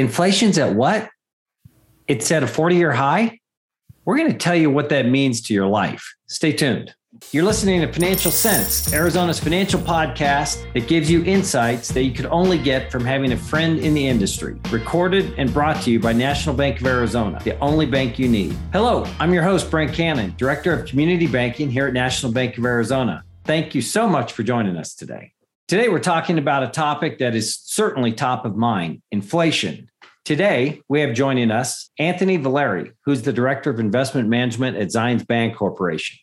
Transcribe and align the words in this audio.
Inflation's 0.00 0.56
at 0.56 0.74
what? 0.74 1.10
It's 2.08 2.32
at 2.32 2.42
a 2.42 2.46
40 2.46 2.74
year 2.74 2.90
high. 2.90 3.38
We're 4.06 4.16
going 4.16 4.32
to 4.32 4.38
tell 4.38 4.54
you 4.54 4.70
what 4.70 4.88
that 4.88 5.04
means 5.04 5.42
to 5.42 5.54
your 5.54 5.66
life. 5.66 6.14
Stay 6.26 6.52
tuned. 6.54 6.94
You're 7.32 7.44
listening 7.44 7.82
to 7.82 7.92
Financial 7.92 8.30
Sense, 8.30 8.94
Arizona's 8.94 9.38
financial 9.38 9.78
podcast 9.78 10.72
that 10.72 10.88
gives 10.88 11.10
you 11.10 11.22
insights 11.24 11.88
that 11.88 12.04
you 12.04 12.14
could 12.14 12.24
only 12.26 12.56
get 12.56 12.90
from 12.90 13.04
having 13.04 13.32
a 13.32 13.36
friend 13.36 13.78
in 13.78 13.92
the 13.92 14.06
industry. 14.06 14.58
Recorded 14.70 15.34
and 15.36 15.52
brought 15.52 15.82
to 15.82 15.90
you 15.90 16.00
by 16.00 16.14
National 16.14 16.54
Bank 16.54 16.80
of 16.80 16.86
Arizona, 16.86 17.38
the 17.44 17.58
only 17.58 17.84
bank 17.84 18.18
you 18.18 18.26
need. 18.26 18.56
Hello, 18.72 19.04
I'm 19.18 19.34
your 19.34 19.42
host, 19.42 19.70
Brent 19.70 19.92
Cannon, 19.92 20.32
Director 20.38 20.72
of 20.72 20.86
Community 20.86 21.26
Banking 21.26 21.70
here 21.70 21.86
at 21.86 21.92
National 21.92 22.32
Bank 22.32 22.56
of 22.56 22.64
Arizona. 22.64 23.22
Thank 23.44 23.74
you 23.74 23.82
so 23.82 24.08
much 24.08 24.32
for 24.32 24.44
joining 24.44 24.78
us 24.78 24.94
today. 24.94 25.34
Today, 25.68 25.88
we're 25.88 25.98
talking 26.00 26.38
about 26.38 26.62
a 26.62 26.68
topic 26.68 27.18
that 27.18 27.34
is 27.34 27.54
certainly 27.54 28.12
top 28.12 28.44
of 28.46 28.56
mind 28.56 29.02
inflation. 29.12 29.89
Today, 30.24 30.82
we 30.88 31.00
have 31.00 31.14
joining 31.14 31.50
us 31.50 31.90
Anthony 31.98 32.36
Valeri, 32.36 32.92
who's 33.04 33.22
the 33.22 33.32
Director 33.32 33.70
of 33.70 33.80
Investment 33.80 34.28
Management 34.28 34.76
at 34.76 34.88
Zions 34.88 35.24
Bancorporation. 35.24 36.18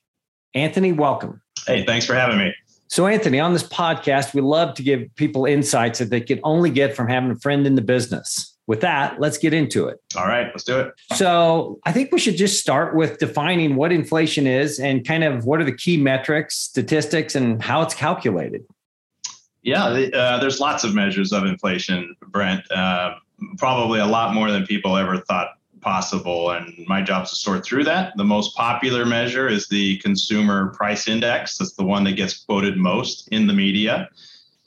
Anthony, 0.53 0.91
welcome. 0.91 1.41
Hey, 1.65 1.83
thanks 1.83 2.05
for 2.05 2.13
having 2.13 2.37
me. 2.37 2.53
So, 2.89 3.07
Anthony, 3.07 3.39
on 3.39 3.53
this 3.53 3.63
podcast, 3.63 4.33
we 4.33 4.41
love 4.41 4.75
to 4.75 4.83
give 4.83 5.13
people 5.15 5.45
insights 5.45 5.99
that 5.99 6.09
they 6.09 6.21
can 6.21 6.39
only 6.43 6.69
get 6.69 6.95
from 6.95 7.09
having 7.09 7.31
a 7.31 7.35
friend 7.35 7.65
in 7.65 7.75
the 7.75 7.81
business. 7.81 8.55
With 8.67 8.81
that, 8.81 9.19
let's 9.19 9.37
get 9.37 9.53
into 9.53 9.87
it. 9.87 9.97
All 10.15 10.27
right, 10.27 10.47
let's 10.47 10.63
do 10.63 10.79
it. 10.79 10.93
So, 11.15 11.79
I 11.83 11.91
think 11.91 12.11
we 12.11 12.19
should 12.19 12.37
just 12.37 12.61
start 12.61 12.95
with 12.95 13.17
defining 13.17 13.75
what 13.75 13.91
inflation 13.91 14.45
is 14.45 14.79
and 14.79 15.05
kind 15.05 15.23
of 15.23 15.45
what 15.45 15.59
are 15.59 15.65
the 15.65 15.75
key 15.75 15.97
metrics, 15.97 16.55
statistics, 16.55 17.35
and 17.35 17.61
how 17.61 17.81
it's 17.81 17.95
calculated. 17.95 18.63
Yeah, 19.63 19.85
uh, 19.85 20.39
there's 20.39 20.61
lots 20.61 20.85
of 20.85 20.93
measures 20.93 21.33
of 21.33 21.43
inflation, 21.43 22.15
Brent. 22.27 22.71
Uh, 22.71 23.15
probably 23.57 23.99
a 23.99 24.05
lot 24.05 24.33
more 24.33 24.51
than 24.51 24.65
people 24.65 24.97
ever 24.97 25.17
thought 25.17 25.57
possible. 25.81 26.51
And 26.51 26.85
my 26.87 27.01
job 27.01 27.25
is 27.25 27.29
to 27.31 27.35
sort 27.35 27.63
through 27.63 27.85
that. 27.85 28.15
The 28.17 28.23
most 28.23 28.55
popular 28.55 29.05
measure 29.05 29.47
is 29.47 29.67
the 29.67 29.97
Consumer 29.97 30.73
Price 30.73 31.07
Index. 31.07 31.57
That's 31.57 31.73
the 31.73 31.85
one 31.85 32.03
that 32.05 32.13
gets 32.13 32.37
quoted 32.45 32.77
most 32.77 33.27
in 33.29 33.47
the 33.47 33.53
media. 33.53 34.09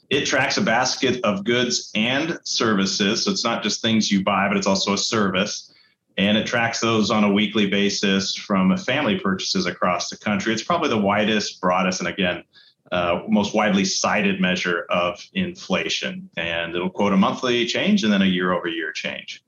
It 0.09 0.25
tracks 0.25 0.57
a 0.57 0.61
basket 0.61 1.23
of 1.23 1.43
goods 1.43 1.91
and 1.95 2.39
services. 2.43 3.23
So 3.23 3.31
it's 3.31 3.43
not 3.43 3.63
just 3.63 3.81
things 3.81 4.11
you 4.11 4.23
buy, 4.23 4.47
but 4.47 4.57
it's 4.57 4.67
also 4.67 4.93
a 4.93 4.97
service. 4.97 5.73
And 6.17 6.37
it 6.37 6.45
tracks 6.45 6.79
those 6.79 7.09
on 7.09 7.23
a 7.23 7.31
weekly 7.31 7.67
basis 7.67 8.35
from 8.35 8.75
family 8.77 9.19
purchases 9.19 9.65
across 9.65 10.09
the 10.09 10.17
country. 10.17 10.53
It's 10.53 10.63
probably 10.63 10.89
the 10.89 10.97
widest, 10.97 11.61
broadest, 11.61 11.99
and 11.99 12.09
again, 12.09 12.43
uh, 12.91 13.21
most 13.29 13.53
widely 13.53 13.85
cited 13.85 14.41
measure 14.41 14.85
of 14.89 15.25
inflation. 15.33 16.29
And 16.37 16.75
it'll 16.75 16.89
quote 16.89 17.13
a 17.13 17.17
monthly 17.17 17.65
change 17.65 18.03
and 18.03 18.11
then 18.11 18.21
a 18.21 18.25
year 18.25 18.51
over 18.51 18.67
year 18.67 18.91
change. 18.91 19.43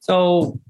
So, 0.00 0.60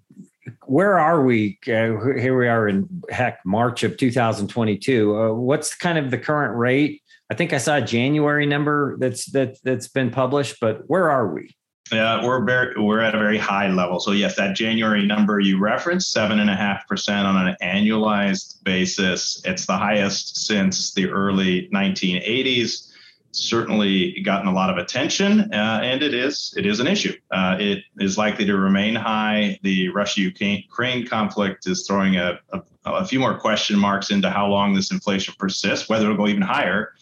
where 0.67 0.99
are 0.99 1.25
we? 1.25 1.59
Uh, 1.67 1.99
here 2.17 2.39
we 2.39 2.49
are 2.49 2.69
in 2.69 2.89
heck 3.11 3.45
March 3.45 3.83
of 3.83 3.97
2022. 3.97 5.17
Uh, 5.17 5.33
what's 5.35 5.75
kind 5.75 5.99
of 5.99 6.11
the 6.11 6.19
current 6.19 6.57
rate? 6.57 7.03
I 7.31 7.35
think 7.35 7.53
I 7.53 7.59
saw 7.59 7.77
a 7.77 7.83
January 7.83 8.47
number 8.47 8.97
that's 8.99 9.27
that 9.33 9.59
that's 9.65 9.89
been 9.89 10.11
published, 10.11 10.59
but 10.61 10.89
where 10.89 11.11
are 11.11 11.35
we? 11.35 11.56
Yeah, 11.93 12.25
we're 12.25 12.45
very 12.45 12.75
we're 12.81 13.01
at 13.01 13.15
a 13.15 13.19
very 13.19 13.39
high 13.39 13.69
level. 13.69 14.01
So 14.01 14.11
yes, 14.11 14.35
that 14.37 14.57
January 14.57 15.07
number 15.07 15.39
you 15.39 15.59
referenced, 15.59 16.11
seven 16.11 16.41
and 16.41 16.51
a 16.51 16.57
half 16.57 16.87
percent 16.89 17.27
on 17.27 17.47
an 17.47 17.57
annualized 17.63 18.63
basis. 18.65 19.41
It's 19.45 19.67
the 19.67 19.77
highest 19.77 20.47
since 20.47 20.93
the 20.95 21.09
early 21.09 21.69
1980s. 21.73 22.91
Certainly 23.31 24.23
gotten 24.23 24.49
a 24.49 24.53
lot 24.53 24.71
of 24.71 24.79
attention, 24.79 25.53
uh, 25.53 25.81
and 25.83 26.03
it 26.03 26.15
is 26.15 26.55
it 26.57 26.67
is 26.67 26.81
an 26.81 26.87
issue. 26.87 27.13
Uh, 27.31 27.57
it 27.61 27.85
is 27.99 28.17
likely 28.17 28.47
to 28.47 28.57
remain 28.57 28.95
high. 28.95 29.59
The 29.63 29.91
Russia-Ukraine 29.91 31.07
conflict 31.07 31.69
is 31.69 31.87
throwing 31.87 32.17
a, 32.17 32.41
a, 32.53 32.63
a, 32.87 33.05
few 33.05 33.21
more 33.21 33.39
question 33.39 33.79
marks 33.79 34.11
into 34.11 34.31
how 34.31 34.47
long 34.47 34.73
this 34.73 34.91
inflation 34.91 35.35
persists, 35.39 35.87
whether 35.87 36.07
it'll 36.07 36.17
go 36.17 36.29
even 36.29 36.41
higher. 36.41 36.95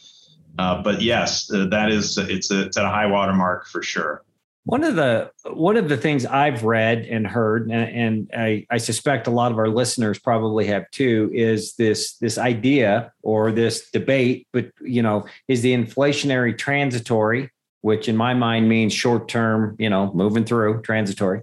Uh, 0.59 0.83
but 0.83 1.01
yes, 1.01 1.49
uh, 1.53 1.67
that 1.67 1.89
is 1.89 2.19
it's 2.19 2.51
a, 2.51 2.67
it's 2.67 2.77
at 2.77 2.85
a 2.85 2.89
high 2.89 3.07
water 3.07 3.33
mark 3.33 3.69
for 3.69 3.81
sure. 3.81 4.24
One 4.67 4.83
of 4.83 4.97
the 4.97 5.31
one 5.45 5.77
of 5.77 5.91
the 5.91 5.97
things 5.99 6.25
I've 6.25 6.65
read 6.65 7.05
and 7.05 7.27
heard, 7.27 7.71
and, 7.71 7.73
and 7.73 8.31
I, 8.35 8.67
I, 8.71 8.79
suspect 8.79 9.27
a 9.27 9.31
lot 9.31 9.53
of 9.53 9.59
our 9.59 9.69
listeners 9.69 10.19
probably 10.19 10.67
have 10.69 10.91
too, 10.91 11.31
is 11.35 11.75
this 11.75 12.17
this 12.17 12.39
idea 12.39 13.13
or 13.23 13.53
this 13.53 13.91
debate. 13.91 14.49
But 14.53 14.71
you 14.81 15.03
know, 15.03 15.27
is 15.49 15.61
the 15.61 15.75
inflationary 15.75 16.57
transitory, 16.57 17.51
which 17.83 18.09
in 18.09 18.17
my 18.17 18.33
mind 18.33 18.71
means 18.71 18.95
short 18.95 19.29
term, 19.29 19.77
you 19.79 19.91
know, 19.91 20.11
moving 20.15 20.47
through, 20.47 20.81
transitory, 20.81 21.43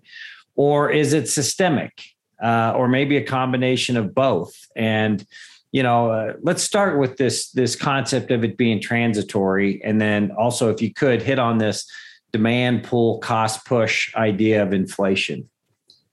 or 0.56 0.90
is 0.90 1.14
it 1.14 1.30
systemic, 1.30 2.02
uh, 2.42 2.74
or 2.76 2.88
maybe 2.88 3.18
a 3.18 3.24
combination 3.24 3.98
of 3.98 4.16
both? 4.16 4.56
And 4.76 5.24
you 5.72 5.84
know, 5.84 6.12
uh, 6.12 6.34
let's 6.42 6.64
start 6.64 6.98
with 6.98 7.18
this 7.18 7.52
this 7.52 7.76
concept 7.76 8.32
of 8.32 8.44
it 8.44 8.58
being 8.58 8.82
transitory, 8.82 9.80
and 9.84 10.02
then 10.02 10.32
also, 10.32 10.72
if 10.72 10.82
you 10.82 10.92
could 10.92 11.22
hit 11.22 11.38
on 11.38 11.60
this 11.60 11.86
demand 12.32 12.84
pull 12.84 13.20
cost 13.20 13.66
push 13.66 14.14
idea 14.16 14.64
of 14.64 14.74
inflation? 14.74 15.50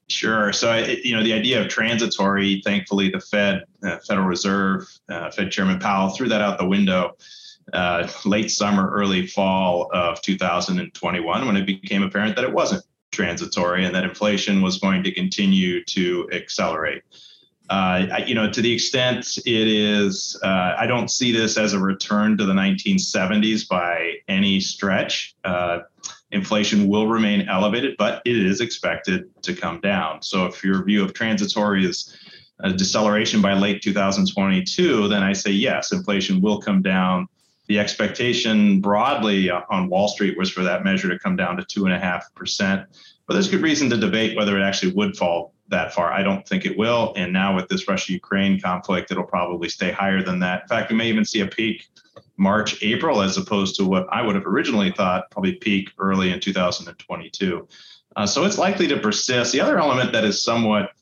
Sure. 0.08 0.52
So, 0.54 0.74
you 0.74 1.14
know, 1.14 1.22
the 1.22 1.34
idea 1.34 1.60
of 1.60 1.68
transitory, 1.68 2.62
thankfully, 2.64 3.10
the 3.10 3.20
Fed, 3.20 3.64
uh, 3.84 3.98
Federal 4.06 4.26
Reserve, 4.26 4.88
uh, 5.10 5.30
Fed 5.30 5.50
Chairman 5.50 5.78
Powell 5.78 6.10
threw 6.10 6.28
that 6.30 6.40
out 6.40 6.58
the 6.58 6.66
window 6.66 7.14
uh, 7.74 8.08
late 8.24 8.50
summer, 8.50 8.90
early 8.90 9.26
fall 9.26 9.90
of 9.92 10.20
2021 10.22 11.46
when 11.46 11.56
it 11.56 11.66
became 11.66 12.02
apparent 12.02 12.36
that 12.36 12.44
it 12.44 12.52
wasn't 12.52 12.82
transitory 13.10 13.84
and 13.84 13.94
that 13.94 14.04
inflation 14.04 14.62
was 14.62 14.78
going 14.78 15.02
to 15.02 15.12
continue 15.12 15.84
to 15.84 16.28
accelerate. 16.32 17.02
Uh, 17.68 18.20
you 18.26 18.34
know, 18.34 18.50
to 18.50 18.62
the 18.62 18.72
extent 18.72 19.36
it 19.44 19.68
is, 19.68 20.40
uh, 20.42 20.74
I 20.78 20.86
don't 20.86 21.10
see 21.10 21.32
this 21.32 21.58
as 21.58 21.74
a 21.74 21.78
return 21.78 22.38
to 22.38 22.46
the 22.46 22.54
1970s 22.54 23.68
by 23.68 24.14
any 24.26 24.58
stretch. 24.58 25.36
Uh, 25.44 25.80
inflation 26.30 26.88
will 26.88 27.06
remain 27.06 27.48
elevated, 27.48 27.96
but 27.98 28.22
it 28.24 28.36
is 28.36 28.60
expected 28.60 29.30
to 29.42 29.54
come 29.54 29.80
down. 29.80 30.22
So 30.22 30.46
if 30.46 30.62
your 30.62 30.84
view 30.84 31.04
of 31.04 31.14
transitory 31.14 31.86
is 31.86 32.16
a 32.60 32.72
deceleration 32.72 33.40
by 33.40 33.54
late 33.54 33.82
2022, 33.82 35.08
then 35.08 35.22
I 35.22 35.32
say 35.32 35.50
yes, 35.50 35.92
inflation 35.92 36.40
will 36.40 36.60
come 36.60 36.82
down. 36.82 37.28
The 37.68 37.78
expectation 37.78 38.80
broadly 38.80 39.50
on 39.50 39.88
Wall 39.88 40.08
Street 40.08 40.38
was 40.38 40.50
for 40.50 40.62
that 40.64 40.84
measure 40.84 41.08
to 41.08 41.18
come 41.18 41.36
down 41.36 41.56
to 41.56 41.64
two 41.64 41.84
and 41.84 41.94
a 41.94 41.98
half 41.98 42.34
percent. 42.34 42.86
But 43.26 43.34
there's 43.34 43.48
good 43.48 43.62
reason 43.62 43.90
to 43.90 43.96
debate 43.96 44.36
whether 44.36 44.58
it 44.58 44.62
actually 44.62 44.92
would 44.92 45.16
fall 45.16 45.52
that 45.68 45.92
far. 45.92 46.10
I 46.10 46.22
don't 46.22 46.48
think 46.48 46.64
it 46.64 46.78
will. 46.78 47.12
And 47.14 47.30
now 47.30 47.54
with 47.54 47.68
this 47.68 47.86
Russia 47.86 48.12
Ukraine 48.12 48.58
conflict, 48.58 49.10
it'll 49.10 49.24
probably 49.24 49.68
stay 49.68 49.92
higher 49.92 50.22
than 50.22 50.38
that. 50.40 50.62
In 50.62 50.68
fact, 50.68 50.90
we 50.90 50.96
may 50.96 51.08
even 51.08 51.26
see 51.26 51.40
a 51.40 51.46
peak 51.46 51.86
March, 52.38 52.82
April, 52.82 53.20
as 53.20 53.36
opposed 53.36 53.76
to 53.76 53.84
what 53.84 54.06
I 54.10 54.22
would 54.22 54.34
have 54.34 54.46
originally 54.46 54.92
thought, 54.92 55.30
probably 55.30 55.54
peak 55.54 55.90
early 55.98 56.32
in 56.32 56.40
2022. 56.40 57.68
Uh, 58.16 58.26
so 58.26 58.44
it's 58.44 58.58
likely 58.58 58.88
to 58.88 58.98
persist. 58.98 59.52
The 59.52 59.60
other 59.60 59.78
element 59.78 60.12
that 60.12 60.24
is 60.24 60.42
somewhat 60.42 60.92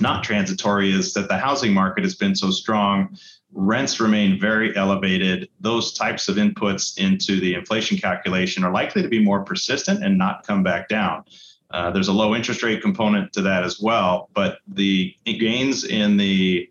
not 0.00 0.24
transitory 0.24 0.92
is 0.92 1.14
that 1.14 1.28
the 1.28 1.38
housing 1.38 1.72
market 1.72 2.04
has 2.04 2.14
been 2.14 2.34
so 2.34 2.50
strong. 2.50 3.16
Rents 3.52 4.00
remain 4.00 4.38
very 4.38 4.76
elevated. 4.76 5.48
Those 5.60 5.92
types 5.92 6.28
of 6.28 6.36
inputs 6.36 6.98
into 6.98 7.40
the 7.40 7.54
inflation 7.54 7.96
calculation 7.96 8.64
are 8.64 8.72
likely 8.72 9.02
to 9.02 9.08
be 9.08 9.22
more 9.22 9.44
persistent 9.44 10.04
and 10.04 10.18
not 10.18 10.46
come 10.46 10.62
back 10.62 10.88
down. 10.88 11.24
Uh, 11.70 11.90
there's 11.90 12.08
a 12.08 12.12
low 12.12 12.34
interest 12.34 12.62
rate 12.62 12.82
component 12.82 13.32
to 13.32 13.42
that 13.42 13.64
as 13.64 13.80
well, 13.80 14.30
but 14.34 14.58
the 14.68 15.14
gains 15.24 15.84
in 15.84 16.16
the 16.16 16.68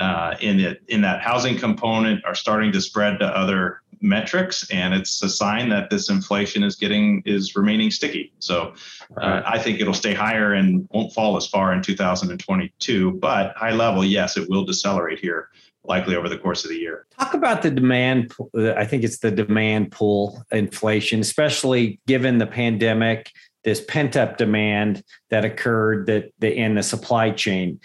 uh, 0.00 0.36
in 0.40 0.60
it 0.60 0.82
in 0.88 1.00
that 1.02 1.20
housing 1.20 1.58
component 1.58 2.24
are 2.24 2.34
starting 2.34 2.72
to 2.72 2.80
spread 2.80 3.18
to 3.20 3.26
other 3.26 3.82
metrics, 4.00 4.68
and 4.70 4.94
it's 4.94 5.22
a 5.22 5.28
sign 5.28 5.68
that 5.70 5.90
this 5.90 6.10
inflation 6.10 6.62
is 6.62 6.76
getting 6.76 7.22
is 7.24 7.56
remaining 7.56 7.90
sticky. 7.90 8.32
So 8.38 8.74
uh, 9.20 9.42
I 9.44 9.58
think 9.58 9.80
it'll 9.80 9.94
stay 9.94 10.14
higher 10.14 10.52
and 10.52 10.88
won't 10.90 11.12
fall 11.12 11.36
as 11.36 11.46
far 11.46 11.72
in 11.72 11.82
2022, 11.82 13.12
but 13.12 13.54
high 13.56 13.72
level, 13.72 14.04
yes, 14.04 14.36
it 14.36 14.48
will 14.48 14.64
decelerate 14.64 15.18
here 15.18 15.48
likely 15.84 16.16
over 16.16 16.28
the 16.28 16.38
course 16.38 16.64
of 16.64 16.70
the 16.70 16.76
year. 16.76 17.06
Talk 17.18 17.34
about 17.34 17.62
the 17.62 17.70
demand. 17.70 18.32
I 18.76 18.84
think 18.84 19.04
it's 19.04 19.18
the 19.18 19.30
demand 19.30 19.92
pull 19.92 20.44
inflation, 20.50 21.20
especially 21.20 22.00
given 22.06 22.38
the 22.38 22.46
pandemic 22.46 23.30
this 23.64 23.84
pent 23.84 24.16
up 24.16 24.36
demand 24.36 25.02
that 25.30 25.44
occurred 25.44 26.06
that 26.06 26.32
the, 26.38 26.54
in 26.54 26.76
the 26.76 26.82
supply 26.82 27.30
chain. 27.30 27.80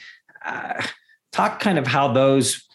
Uh, 0.46 0.81
talk 1.31 1.60
kind 1.60 1.78
of 1.78 1.88
how 1.88 2.12
those 2.12 2.68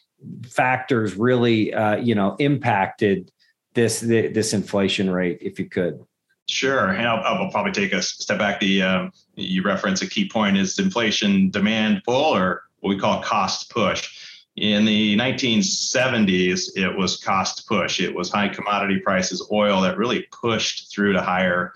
factors 0.44 1.16
really, 1.16 1.72
uh, 1.72 1.96
you 1.96 2.14
know, 2.14 2.36
impacted 2.38 3.30
this 3.74 4.00
this 4.00 4.52
inflation 4.52 5.10
rate, 5.10 5.38
if 5.40 5.58
you 5.58 5.68
could. 5.68 6.00
Sure, 6.48 6.90
and 6.90 7.06
I'll, 7.06 7.22
I'll, 7.24 7.50
probably 7.50 7.72
take 7.72 7.92
a 7.92 8.00
step 8.00 8.38
back. 8.38 8.60
The 8.60 8.82
um, 8.82 9.12
you 9.34 9.62
reference 9.62 10.00
a 10.02 10.08
key 10.08 10.28
point 10.28 10.56
is 10.56 10.78
inflation 10.78 11.50
demand 11.50 12.02
pull, 12.04 12.36
or 12.36 12.62
what 12.80 12.90
we 12.90 12.98
call 12.98 13.22
cost 13.22 13.70
push. 13.70 14.08
In 14.56 14.86
the 14.86 15.16
1970s, 15.18 16.70
it 16.76 16.96
was 16.96 17.18
cost 17.18 17.68
push. 17.68 18.00
It 18.00 18.14
was 18.14 18.30
high 18.30 18.48
commodity 18.48 19.00
prices, 19.00 19.46
oil 19.52 19.82
that 19.82 19.98
really 19.98 20.26
pushed 20.32 20.90
through 20.90 21.12
to 21.12 21.20
higher 21.20 21.74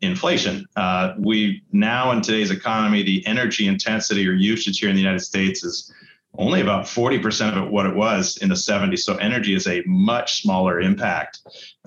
inflation. 0.00 0.66
Uh, 0.76 1.14
we 1.18 1.62
now 1.72 2.12
in 2.12 2.20
today's 2.20 2.50
economy, 2.50 3.02
the 3.02 3.26
energy 3.26 3.66
intensity 3.66 4.28
or 4.28 4.32
usage 4.32 4.78
here 4.78 4.88
in 4.88 4.94
the 4.94 5.00
United 5.00 5.20
States 5.20 5.64
is 5.64 5.92
only 6.38 6.60
about 6.60 6.84
40% 6.84 7.56
of 7.56 7.64
it 7.64 7.70
what 7.70 7.86
it 7.86 7.94
was 7.94 8.36
in 8.38 8.48
the 8.48 8.54
70s. 8.54 9.00
So 9.00 9.16
energy 9.16 9.54
is 9.54 9.66
a 9.66 9.82
much 9.86 10.42
smaller 10.42 10.80
impact 10.80 11.40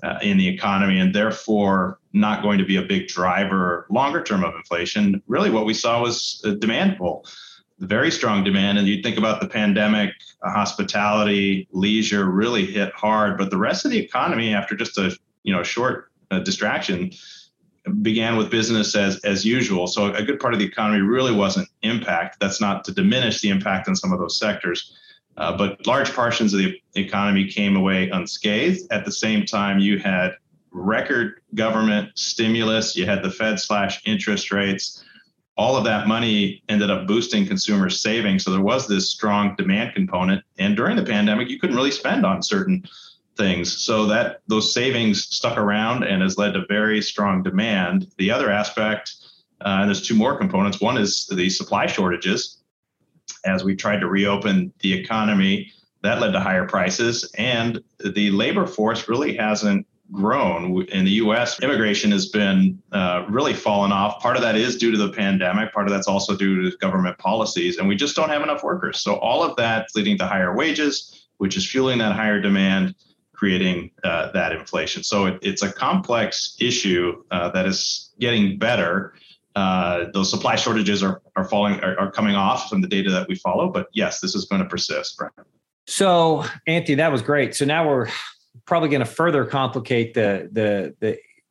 uh, 0.04 0.20
in 0.22 0.38
the 0.38 0.48
economy 0.48 1.00
and 1.00 1.16
therefore 1.16 2.00
not 2.12 2.42
going 2.42 2.58
to 2.58 2.66
be 2.66 2.76
a 2.76 2.82
big 2.82 3.08
driver 3.08 3.88
longer 3.90 4.22
term 4.22 4.44
of 4.44 4.54
inflation. 4.56 5.22
Really, 5.28 5.50
what 5.50 5.66
we 5.66 5.74
saw 5.74 6.02
was 6.02 6.42
a 6.44 6.54
demand 6.54 6.98
pull, 6.98 7.26
very 7.80 8.12
strong 8.12 8.44
demand. 8.44 8.78
And 8.78 8.88
you 8.88 9.02
think 9.02 9.18
about 9.18 9.42
the 9.42 9.48
pandemic, 9.48 10.12
uh, 10.42 10.52
hospitality, 10.52 11.68
leisure 11.72 12.30
really 12.30 12.66
hit 12.66 12.94
hard, 12.94 13.38
but 13.38 13.50
the 13.50 13.58
rest 13.58 13.86
of 13.86 13.92
the 13.92 14.00
economy, 14.00 14.54
after 14.54 14.76
just 14.76 14.98
a 14.98 15.18
you 15.44 15.54
know 15.54 15.64
short 15.64 16.12
uh, 16.32 16.40
distraction, 16.40 17.12
began 18.02 18.38
with 18.38 18.50
business 18.50 18.96
as 18.96 19.20
as 19.26 19.46
usual. 19.46 19.88
So 19.88 20.14
a 20.14 20.24
good 20.24 20.40
part 20.40 20.54
of 20.54 20.60
the 20.60 20.66
economy 20.66 21.02
really 21.02 21.34
wasn't 21.34 21.68
impacted. 21.82 22.40
That's 22.40 22.62
not 22.62 22.84
to 22.86 22.94
diminish 22.94 23.42
the 23.42 23.50
impact 23.50 23.88
on 23.88 23.96
some 23.96 24.14
of 24.14 24.20
those 24.20 24.38
sectors, 24.38 24.96
uh, 25.38 25.58
but 25.58 25.86
large 25.86 26.12
portions 26.14 26.54
of 26.54 26.60
the 26.60 26.82
economy 26.96 27.48
came 27.48 27.76
away 27.76 28.10
unscathed. 28.10 28.92
At 28.92 29.06
the 29.06 29.12
same 29.12 29.46
time, 29.46 29.80
you 29.80 30.00
had 30.00 30.32
record 30.72 31.42
government 31.56 32.12
stimulus. 32.16 32.96
You 32.96 33.06
had 33.06 33.24
the 33.24 33.32
Fed 33.32 33.60
slash 33.60 34.02
interest 34.06 34.52
rates. 34.52 35.04
All 35.56 35.76
of 35.76 35.84
that 35.84 36.08
money 36.08 36.64
ended 36.68 36.90
up 36.90 37.06
boosting 37.06 37.46
consumer 37.46 37.90
savings. 37.90 38.44
So 38.44 38.52
there 38.52 38.62
was 38.62 38.88
this 38.88 39.12
strong 39.12 39.56
demand 39.56 39.94
component. 39.94 40.44
And 40.58 40.76
during 40.76 40.96
the 40.96 41.04
pandemic, 41.04 41.50
you 41.50 41.60
couldn't 41.60 41.76
really 41.76 41.92
spend 41.92 42.26
on 42.26 42.42
certain 42.42 42.84
things. 43.38 43.82
So 43.84 44.06
that 44.08 44.42
those 44.48 44.74
savings 44.74 45.26
stuck 45.26 45.58
around 45.58 46.04
and 46.04 46.22
has 46.22 46.38
led 46.38 46.54
to 46.54 46.66
very 46.68 47.02
strong 47.02 47.44
demand. 47.44 48.08
The 48.18 48.32
other 48.32 48.52
aspect, 48.52 49.14
uh, 49.62 49.80
and 49.82 49.90
there's 49.90 50.06
two 50.06 50.16
more 50.16 50.38
components. 50.38 50.82
One 50.82 50.98
is 50.98 51.28
the 51.28 51.50
supply 51.50 51.88
shortages. 51.88 52.60
As 53.46 53.64
we 53.64 53.76
tried 53.76 54.00
to 54.00 54.08
reopen 54.08 54.74
the 54.80 54.94
economy, 54.94 55.72
that 56.02 56.20
led 56.20 56.32
to 56.34 56.40
higher 56.40 56.68
prices, 56.68 57.30
and 57.38 57.82
the 58.00 58.32
labor 58.32 58.68
force 58.68 59.08
really 59.08 59.36
hasn't 59.36 59.88
grown 60.12 60.84
in 60.90 61.06
the 61.06 61.12
U.S. 61.12 61.62
Immigration 61.62 62.12
has 62.12 62.28
been 62.28 62.82
uh, 62.92 63.26
really 63.30 63.54
fallen 63.54 63.92
off. 63.92 64.22
Part 64.22 64.36
of 64.36 64.42
that 64.42 64.56
is 64.56 64.78
due 64.78 64.92
to 64.92 64.98
the 64.98 65.10
pandemic. 65.10 65.74
Part 65.74 65.88
of 65.88 65.94
that's 65.94 66.08
also 66.08 66.36
due 66.36 66.70
to 66.70 66.78
government 66.78 67.18
policies, 67.18 67.78
and 67.78 67.88
we 67.88 67.96
just 67.96 68.16
don't 68.16 68.30
have 68.30 68.44
enough 68.44 68.64
workers. 68.64 69.00
So 69.00 69.16
all 69.16 69.44
of 69.44 69.56
that's 69.56 69.96
leading 69.96 70.18
to 70.18 70.28
higher 70.28 70.56
wages, 70.56 71.28
which 71.38 71.56
is 71.56 71.66
fueling 71.66 71.98
that 72.00 72.14
higher 72.16 72.40
demand 72.40 72.96
creating 73.34 73.92
uh, 74.04 74.32
that 74.32 74.52
inflation. 74.52 75.04
So 75.04 75.26
it, 75.26 75.40
it's 75.42 75.62
a 75.64 75.72
complex 75.72 76.56
issue 76.60 77.24
uh, 77.32 77.50
that 77.50 77.66
is 77.66 78.12
getting 78.20 78.58
better. 78.58 79.14
Uh, 79.56 80.06
those 80.14 80.30
supply 80.30 80.56
shortages 80.56 81.04
are, 81.04 81.22
are 81.36 81.44
falling 81.44 81.80
are, 81.82 82.00
are, 82.00 82.12
coming 82.12 82.36
off 82.36 82.70
from 82.70 82.82
the 82.82 82.88
data 82.88 83.12
that 83.12 83.28
we 83.28 83.36
follow, 83.36 83.70
but 83.70 83.88
yes, 83.94 84.20
this 84.20 84.34
is 84.34 84.46
going 84.46 84.62
to 84.62 84.68
persist. 84.68 85.22
So, 85.86 86.46
Anthony, 86.66 86.96
that 86.96 87.12
was 87.12 87.22
great. 87.22 87.54
So 87.54 87.66
now 87.66 87.88
we're 87.88 88.08
probably 88.66 88.90
going 88.90 89.02
to 89.02 89.06
further 89.06 89.46
complicate 89.46 90.14
the 90.14 90.50
the 90.52 90.96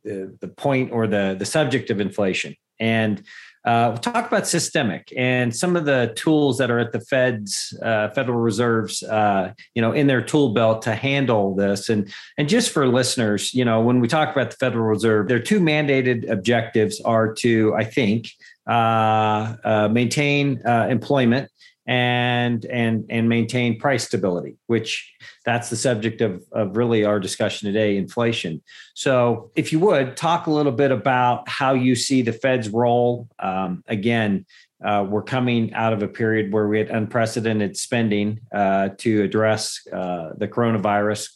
the, 0.04 0.36
the 0.40 0.48
point 0.48 0.90
or 0.90 1.06
the 1.06 1.36
the 1.38 1.46
subject 1.46 1.90
of 1.90 2.00
inflation 2.00 2.56
and 2.80 3.22
uh, 3.64 3.90
we'll 3.90 3.98
talk 3.98 4.26
about 4.26 4.46
systemic 4.46 5.12
and 5.16 5.54
some 5.54 5.76
of 5.76 5.84
the 5.84 6.12
tools 6.16 6.58
that 6.58 6.70
are 6.70 6.80
at 6.80 6.90
the 6.90 7.00
Fed's 7.00 7.78
uh, 7.82 8.08
Federal 8.10 8.38
Reserve's, 8.38 9.02
uh, 9.04 9.52
you 9.74 9.82
know, 9.82 9.92
in 9.92 10.08
their 10.08 10.20
tool 10.20 10.52
belt 10.52 10.82
to 10.82 10.94
handle 10.94 11.54
this. 11.54 11.88
And 11.88 12.12
and 12.36 12.48
just 12.48 12.70
for 12.70 12.88
listeners, 12.88 13.54
you 13.54 13.64
know, 13.64 13.80
when 13.80 14.00
we 14.00 14.08
talk 14.08 14.34
about 14.34 14.50
the 14.50 14.56
Federal 14.56 14.86
Reserve, 14.86 15.28
their 15.28 15.38
two 15.38 15.60
mandated 15.60 16.28
objectives 16.28 17.00
are 17.02 17.32
to, 17.34 17.74
I 17.76 17.84
think, 17.84 18.30
uh, 18.66 19.56
uh, 19.64 19.88
maintain 19.90 20.60
uh, 20.66 20.88
employment 20.90 21.50
and 21.86 22.64
and 22.66 23.04
and 23.10 23.28
maintain 23.28 23.76
price 23.78 24.04
stability 24.04 24.56
which 24.68 25.12
that's 25.44 25.68
the 25.68 25.76
subject 25.76 26.20
of 26.20 26.44
of 26.52 26.76
really 26.76 27.04
our 27.04 27.18
discussion 27.18 27.66
today 27.66 27.96
inflation. 27.96 28.62
So 28.94 29.50
if 29.56 29.72
you 29.72 29.80
would 29.80 30.16
talk 30.16 30.46
a 30.46 30.50
little 30.50 30.72
bit 30.72 30.92
about 30.92 31.48
how 31.48 31.74
you 31.74 31.94
see 31.96 32.22
the 32.22 32.32
fed's 32.32 32.68
role. 32.68 33.28
Um, 33.38 33.82
again 33.88 34.46
uh, 34.84 35.06
we're 35.08 35.22
coming 35.22 35.72
out 35.74 35.92
of 35.92 36.02
a 36.02 36.08
period 36.08 36.52
where 36.52 36.66
we 36.66 36.78
had 36.78 36.90
unprecedented 36.90 37.76
spending 37.76 38.40
uh, 38.52 38.90
to 38.98 39.22
address 39.22 39.80
uh, 39.92 40.30
the 40.36 40.48
coronavirus 40.48 41.28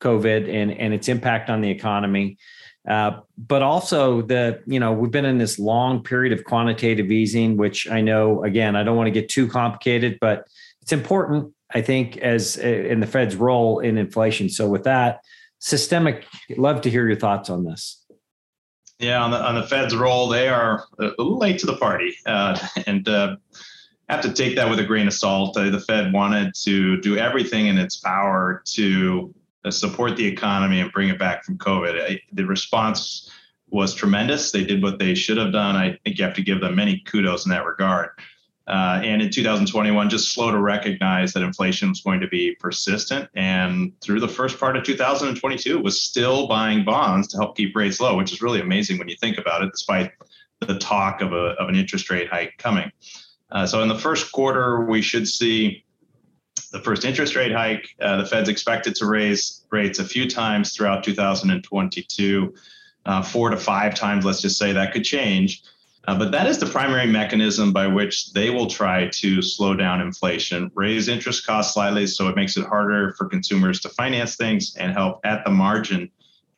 covid 0.00 0.52
and 0.52 0.72
and 0.72 0.92
its 0.92 1.08
impact 1.08 1.48
on 1.48 1.60
the 1.60 1.70
economy 1.70 2.36
uh, 2.88 3.20
but 3.36 3.62
also 3.62 4.22
the 4.22 4.60
you 4.66 4.78
know 4.78 4.92
we've 4.92 5.10
been 5.10 5.24
in 5.24 5.38
this 5.38 5.58
long 5.58 6.02
period 6.02 6.32
of 6.32 6.44
quantitative 6.44 7.10
easing 7.10 7.56
which 7.56 7.88
i 7.90 8.00
know 8.00 8.42
again 8.44 8.76
i 8.76 8.82
don't 8.82 8.96
want 8.96 9.06
to 9.06 9.10
get 9.10 9.28
too 9.28 9.48
complicated 9.48 10.18
but 10.20 10.46
it's 10.82 10.92
important 10.92 11.52
i 11.74 11.80
think 11.80 12.16
as 12.18 12.58
uh, 12.62 12.66
in 12.66 13.00
the 13.00 13.06
fed's 13.06 13.36
role 13.36 13.80
in 13.80 13.98
inflation. 13.98 14.48
So 14.48 14.68
with 14.68 14.84
that 14.84 15.20
systemic 15.58 16.26
love 16.56 16.80
to 16.82 16.90
hear 16.90 17.06
your 17.06 17.18
thoughts 17.18 17.50
on 17.50 17.64
this. 17.64 18.02
Yeah 18.98 19.22
on 19.22 19.30
the 19.30 19.42
on 19.42 19.54
the 19.56 19.62
fed's 19.64 19.94
role 19.94 20.28
they 20.28 20.48
are 20.48 20.84
late 21.18 21.58
to 21.60 21.66
the 21.66 21.76
party 21.76 22.14
uh, 22.24 22.58
and 22.86 23.06
uh, 23.08 23.36
have 24.08 24.20
to 24.22 24.32
take 24.32 24.56
that 24.56 24.70
with 24.70 24.78
a 24.78 24.84
grain 24.84 25.06
of 25.06 25.12
salt. 25.12 25.56
Uh, 25.56 25.70
the 25.70 25.80
fed 25.80 26.12
wanted 26.12 26.54
to 26.62 27.00
do 27.00 27.16
everything 27.16 27.66
in 27.66 27.76
its 27.78 27.96
power 27.96 28.62
to 28.66 29.34
support 29.72 30.16
the 30.16 30.26
economy 30.26 30.80
and 30.80 30.92
bring 30.92 31.08
it 31.08 31.18
back 31.18 31.44
from 31.44 31.58
COVID. 31.58 32.10
I, 32.10 32.20
the 32.32 32.46
response 32.46 33.30
was 33.68 33.94
tremendous. 33.94 34.52
They 34.52 34.64
did 34.64 34.82
what 34.82 34.98
they 34.98 35.14
should 35.14 35.36
have 35.38 35.52
done. 35.52 35.76
I 35.76 35.98
think 36.04 36.18
you 36.18 36.24
have 36.24 36.34
to 36.34 36.42
give 36.42 36.60
them 36.60 36.76
many 36.76 36.98
kudos 37.00 37.46
in 37.46 37.50
that 37.50 37.64
regard. 37.64 38.10
Uh, 38.68 39.00
and 39.04 39.22
in 39.22 39.30
2021, 39.30 40.10
just 40.10 40.32
slow 40.32 40.50
to 40.50 40.58
recognize 40.58 41.32
that 41.32 41.42
inflation 41.42 41.90
was 41.90 42.00
going 42.00 42.20
to 42.20 42.26
be 42.26 42.56
persistent. 42.58 43.28
And 43.34 43.92
through 44.00 44.18
the 44.18 44.28
first 44.28 44.58
part 44.58 44.76
of 44.76 44.82
2022, 44.82 45.78
was 45.80 46.00
still 46.00 46.48
buying 46.48 46.84
bonds 46.84 47.28
to 47.28 47.36
help 47.36 47.56
keep 47.56 47.76
rates 47.76 48.00
low, 48.00 48.16
which 48.16 48.32
is 48.32 48.42
really 48.42 48.60
amazing 48.60 48.98
when 48.98 49.08
you 49.08 49.16
think 49.20 49.38
about 49.38 49.62
it, 49.62 49.70
despite 49.70 50.10
the 50.60 50.78
talk 50.78 51.20
of, 51.20 51.32
a, 51.32 51.54
of 51.60 51.68
an 51.68 51.76
interest 51.76 52.10
rate 52.10 52.28
hike 52.28 52.56
coming. 52.58 52.90
Uh, 53.52 53.66
so 53.66 53.82
in 53.82 53.88
the 53.88 53.98
first 53.98 54.32
quarter, 54.32 54.84
we 54.84 55.00
should 55.00 55.28
see 55.28 55.84
the 56.70 56.80
first 56.80 57.04
interest 57.04 57.36
rate 57.36 57.52
hike. 57.52 57.88
Uh, 58.00 58.18
the 58.18 58.26
Fed's 58.26 58.48
expected 58.48 58.94
to 58.96 59.06
raise 59.06 59.64
rates 59.70 59.98
a 59.98 60.04
few 60.04 60.28
times 60.28 60.74
throughout 60.74 61.04
2022, 61.04 62.54
uh, 63.06 63.22
four 63.22 63.50
to 63.50 63.56
five 63.56 63.94
times, 63.94 64.24
let's 64.24 64.42
just 64.42 64.58
say 64.58 64.72
that 64.72 64.92
could 64.92 65.04
change. 65.04 65.62
Uh, 66.08 66.16
but 66.16 66.30
that 66.30 66.46
is 66.46 66.58
the 66.58 66.66
primary 66.66 67.06
mechanism 67.06 67.72
by 67.72 67.86
which 67.86 68.32
they 68.32 68.50
will 68.50 68.68
try 68.68 69.08
to 69.08 69.42
slow 69.42 69.74
down 69.74 70.00
inflation, 70.00 70.70
raise 70.74 71.08
interest 71.08 71.44
costs 71.44 71.74
slightly 71.74 72.06
so 72.06 72.28
it 72.28 72.36
makes 72.36 72.56
it 72.56 72.64
harder 72.64 73.12
for 73.18 73.26
consumers 73.26 73.80
to 73.80 73.88
finance 73.88 74.36
things 74.36 74.76
and 74.76 74.92
help 74.92 75.20
at 75.24 75.44
the 75.44 75.50
margin 75.50 76.10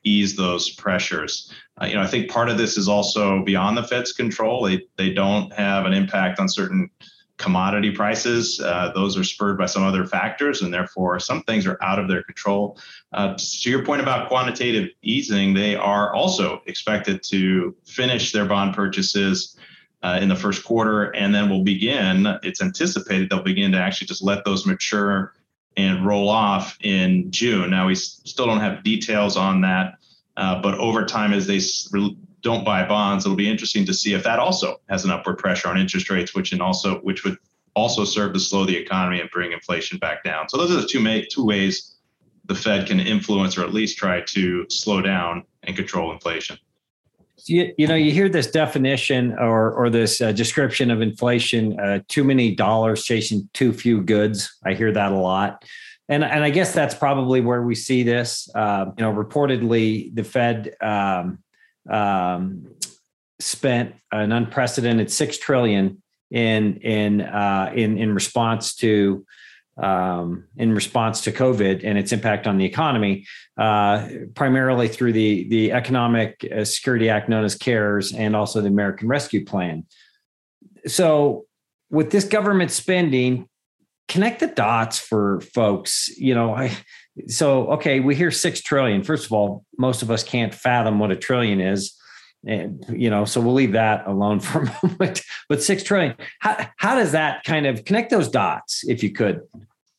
ease 0.04 0.36
those 0.36 0.70
pressures. 0.70 1.52
Uh, 1.80 1.86
you 1.86 1.94
know, 1.94 2.02
I 2.02 2.06
think 2.06 2.30
part 2.30 2.50
of 2.50 2.58
this 2.58 2.76
is 2.76 2.88
also 2.88 3.42
beyond 3.42 3.76
the 3.76 3.84
Fed's 3.84 4.12
control. 4.12 4.64
They, 4.64 4.82
they 4.96 5.12
don't 5.12 5.52
have 5.52 5.86
an 5.86 5.92
impact 5.94 6.40
on 6.40 6.48
certain 6.48 6.90
commodity 7.38 7.90
prices. 7.90 8.60
Uh, 8.60 8.92
those 8.94 9.16
are 9.16 9.24
spurred 9.24 9.56
by 9.56 9.66
some 9.66 9.82
other 9.82 10.04
factors, 10.04 10.62
and 10.62 10.74
therefore 10.74 11.18
some 11.18 11.42
things 11.44 11.66
are 11.66 11.78
out 11.80 11.98
of 11.98 12.08
their 12.08 12.22
control. 12.22 12.78
Uh, 13.12 13.34
to 13.38 13.70
your 13.70 13.84
point 13.84 14.02
about 14.02 14.28
quantitative 14.28 14.90
easing, 15.02 15.54
they 15.54 15.74
are 15.74 16.14
also 16.14 16.60
expected 16.66 17.22
to 17.22 17.74
finish 17.84 18.32
their 18.32 18.44
bond 18.44 18.74
purchases. 18.74 19.56
Uh, 20.00 20.16
in 20.22 20.28
the 20.28 20.36
first 20.36 20.62
quarter, 20.62 21.10
and 21.16 21.34
then 21.34 21.50
will 21.50 21.64
begin. 21.64 22.24
It's 22.44 22.62
anticipated 22.62 23.30
they'll 23.30 23.42
begin 23.42 23.72
to 23.72 23.78
actually 23.78 24.06
just 24.06 24.22
let 24.22 24.44
those 24.44 24.64
mature 24.64 25.34
and 25.76 26.06
roll 26.06 26.28
off 26.28 26.78
in 26.82 27.32
June. 27.32 27.70
Now 27.70 27.88
we 27.88 27.96
still 27.96 28.46
don't 28.46 28.60
have 28.60 28.84
details 28.84 29.36
on 29.36 29.62
that, 29.62 29.98
uh, 30.36 30.62
but 30.62 30.78
over 30.78 31.04
time, 31.04 31.32
as 31.32 31.48
they 31.48 31.58
don't 32.40 32.64
buy 32.64 32.86
bonds, 32.86 33.24
it'll 33.24 33.36
be 33.36 33.50
interesting 33.50 33.84
to 33.86 33.94
see 33.94 34.14
if 34.14 34.22
that 34.24 34.38
also 34.38 34.76
has 34.88 35.04
an 35.04 35.10
upward 35.10 35.38
pressure 35.38 35.68
on 35.68 35.78
interest 35.78 36.10
rates, 36.10 36.34
which 36.34 36.52
and 36.52 36.62
also 36.62 36.98
which 37.00 37.24
would 37.24 37.36
also 37.74 38.04
serve 38.04 38.32
to 38.32 38.40
slow 38.40 38.64
the 38.64 38.76
economy 38.76 39.20
and 39.20 39.30
bring 39.30 39.52
inflation 39.52 39.98
back 39.98 40.24
down. 40.24 40.48
So 40.48 40.56
those 40.56 40.70
are 40.70 40.80
the 40.80 40.86
two 40.86 41.00
ma- 41.00 41.20
two 41.30 41.44
ways 41.44 41.96
the 42.46 42.54
Fed 42.54 42.86
can 42.86 42.98
influence 42.98 43.58
or 43.58 43.62
at 43.62 43.72
least 43.72 43.98
try 43.98 44.22
to 44.22 44.66
slow 44.70 45.02
down 45.02 45.44
and 45.64 45.76
control 45.76 46.12
inflation. 46.12 46.58
You, 47.44 47.72
you 47.78 47.86
know, 47.86 47.94
you 47.94 48.10
hear 48.10 48.28
this 48.28 48.50
definition 48.50 49.36
or 49.38 49.72
or 49.72 49.90
this 49.90 50.20
uh, 50.20 50.32
description 50.32 50.90
of 50.90 51.00
inflation: 51.00 51.78
uh, 51.78 52.00
too 52.08 52.24
many 52.24 52.54
dollars 52.54 53.04
chasing 53.04 53.48
too 53.54 53.72
few 53.72 54.02
goods. 54.02 54.56
I 54.64 54.74
hear 54.74 54.92
that 54.92 55.12
a 55.12 55.16
lot, 55.16 55.64
and 56.08 56.24
and 56.24 56.42
I 56.42 56.50
guess 56.50 56.74
that's 56.74 56.94
probably 56.94 57.40
where 57.40 57.62
we 57.62 57.74
see 57.74 58.02
this. 58.02 58.48
Uh, 58.54 58.86
you 58.96 59.04
know, 59.04 59.12
reportedly, 59.12 60.14
the 60.14 60.24
Fed 60.24 60.74
um, 60.80 61.38
um, 61.88 62.66
spent 63.40 63.94
an 64.12 64.32
unprecedented 64.32 65.10
six 65.10 65.38
trillion 65.38 66.02
in 66.30 66.76
in 66.78 67.20
uh, 67.22 67.72
in 67.74 67.98
in 67.98 68.14
response 68.14 68.74
to 68.76 69.24
um, 69.78 70.44
in 70.56 70.74
response 70.74 71.20
to 71.22 71.32
COVID 71.32 71.82
and 71.84 71.96
its 71.96 72.12
impact 72.12 72.46
on 72.46 72.58
the 72.58 72.64
economy, 72.64 73.24
uh, 73.56 74.08
primarily 74.34 74.88
through 74.88 75.12
the 75.12 75.48
the 75.48 75.72
Economic 75.72 76.46
uh, 76.54 76.64
Security 76.64 77.08
Act 77.08 77.28
known 77.28 77.44
as 77.44 77.54
CARES 77.54 78.12
and 78.12 78.34
also 78.34 78.60
the 78.60 78.68
American 78.68 79.08
Rescue 79.08 79.44
Plan. 79.44 79.86
So, 80.86 81.46
with 81.90 82.10
this 82.10 82.24
government 82.24 82.70
spending, 82.70 83.48
connect 84.08 84.40
the 84.40 84.48
dots 84.48 84.98
for 84.98 85.40
folks. 85.40 86.08
You 86.16 86.34
know, 86.34 86.54
I, 86.54 86.76
so 87.26 87.68
okay, 87.72 88.00
we 88.00 88.14
hear 88.14 88.30
six 88.30 88.60
trillion. 88.60 89.02
First 89.02 89.26
of 89.26 89.32
all, 89.32 89.64
most 89.76 90.02
of 90.02 90.10
us 90.10 90.22
can't 90.22 90.54
fathom 90.54 90.98
what 90.98 91.10
a 91.10 91.16
trillion 91.16 91.60
is 91.60 91.98
and 92.46 92.84
you 92.88 93.10
know 93.10 93.24
so 93.24 93.40
we'll 93.40 93.54
leave 93.54 93.72
that 93.72 94.06
alone 94.06 94.40
for 94.40 94.62
a 94.62 94.86
moment 94.86 95.22
but 95.48 95.62
six 95.62 95.82
trillion 95.82 96.14
how, 96.38 96.68
how 96.76 96.94
does 96.94 97.12
that 97.12 97.42
kind 97.44 97.66
of 97.66 97.84
connect 97.84 98.10
those 98.10 98.28
dots 98.28 98.84
if 98.86 99.02
you 99.02 99.10
could 99.10 99.40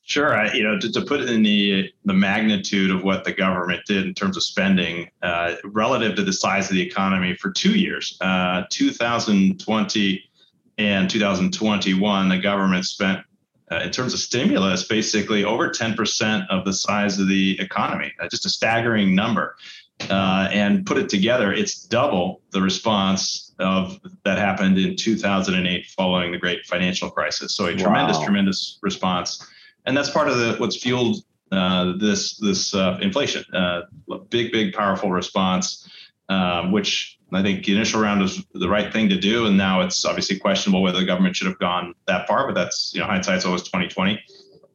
Sure. 0.03 0.35
I, 0.35 0.51
you 0.53 0.63
know, 0.63 0.79
to, 0.79 0.91
to, 0.91 1.01
put 1.01 1.21
in 1.21 1.43
the 1.43 1.93
the 2.03 2.15
magnitude 2.15 2.89
of 2.89 3.03
what 3.03 3.25
the 3.25 3.31
government 3.31 3.81
did 3.85 4.07
in 4.07 4.15
terms 4.15 4.37
of 4.37 4.41
spending 4.43 5.07
uh, 5.21 5.53
relative 5.63 6.15
to 6.15 6.23
the 6.23 6.33
size 6.33 6.67
of 6.67 6.73
the 6.73 6.81
economy 6.81 7.35
for 7.35 7.51
two 7.51 7.77
years, 7.77 8.17
uh, 8.21 8.63
2020 8.71 10.23
and 10.79 11.09
2021, 11.11 12.27
the 12.27 12.39
government 12.39 12.85
spent 12.85 13.19
uh, 13.71 13.81
in 13.83 13.91
terms 13.91 14.13
of 14.13 14.19
stimulus 14.19 14.83
basically 14.83 15.43
over 15.43 15.69
10% 15.69 16.47
of 16.49 16.65
the 16.65 16.73
size 16.73 17.19
of 17.19 17.27
the 17.27 17.59
economy. 17.59 18.11
Uh, 18.19 18.27
just 18.27 18.45
a 18.45 18.49
staggering 18.49 19.15
number. 19.15 19.55
Uh, 20.09 20.47
and 20.53 20.85
put 20.85 20.97
it 20.97 21.09
together, 21.09 21.51
it's 21.51 21.83
double 21.83 22.41
the 22.51 22.61
response 22.61 23.53
of 23.59 23.99
that 24.23 24.37
happened 24.37 24.77
in 24.77 24.95
2008 24.95 25.85
following 25.87 26.31
the 26.31 26.37
great 26.37 26.65
financial 26.65 27.09
crisis. 27.09 27.53
So 27.53 27.65
a 27.65 27.71
wow. 27.71 27.77
tremendous, 27.77 28.19
tremendous 28.19 28.79
response 28.81 29.45
and 29.85 29.97
that's 29.97 30.09
part 30.09 30.27
of 30.27 30.37
the 30.37 30.55
what's 30.57 30.77
fueled 30.77 31.23
uh, 31.51 31.93
this 31.97 32.37
this 32.37 32.73
uh, 32.73 32.99
inflation. 33.01 33.43
Uh, 33.53 33.81
big, 34.29 34.51
big, 34.51 34.73
powerful 34.73 35.11
response, 35.11 35.89
um, 36.29 36.71
which 36.71 37.18
I 37.31 37.43
think 37.43 37.65
the 37.65 37.75
initial 37.75 38.01
round 38.01 38.21
was 38.21 38.43
the 38.53 38.69
right 38.69 38.91
thing 38.91 39.09
to 39.09 39.19
do, 39.19 39.45
and 39.45 39.57
now 39.57 39.81
it's 39.81 40.03
obviously 40.05 40.39
questionable 40.39 40.81
whether 40.81 40.99
the 40.99 41.05
government 41.05 41.35
should 41.35 41.47
have 41.47 41.59
gone 41.59 41.93
that 42.07 42.27
far. 42.27 42.47
But 42.47 42.55
that's 42.55 42.91
you 42.93 42.99
know 42.99 43.05
hindsight's 43.05 43.45
always 43.45 43.63
twenty 43.63 43.87
twenty. 43.87 44.21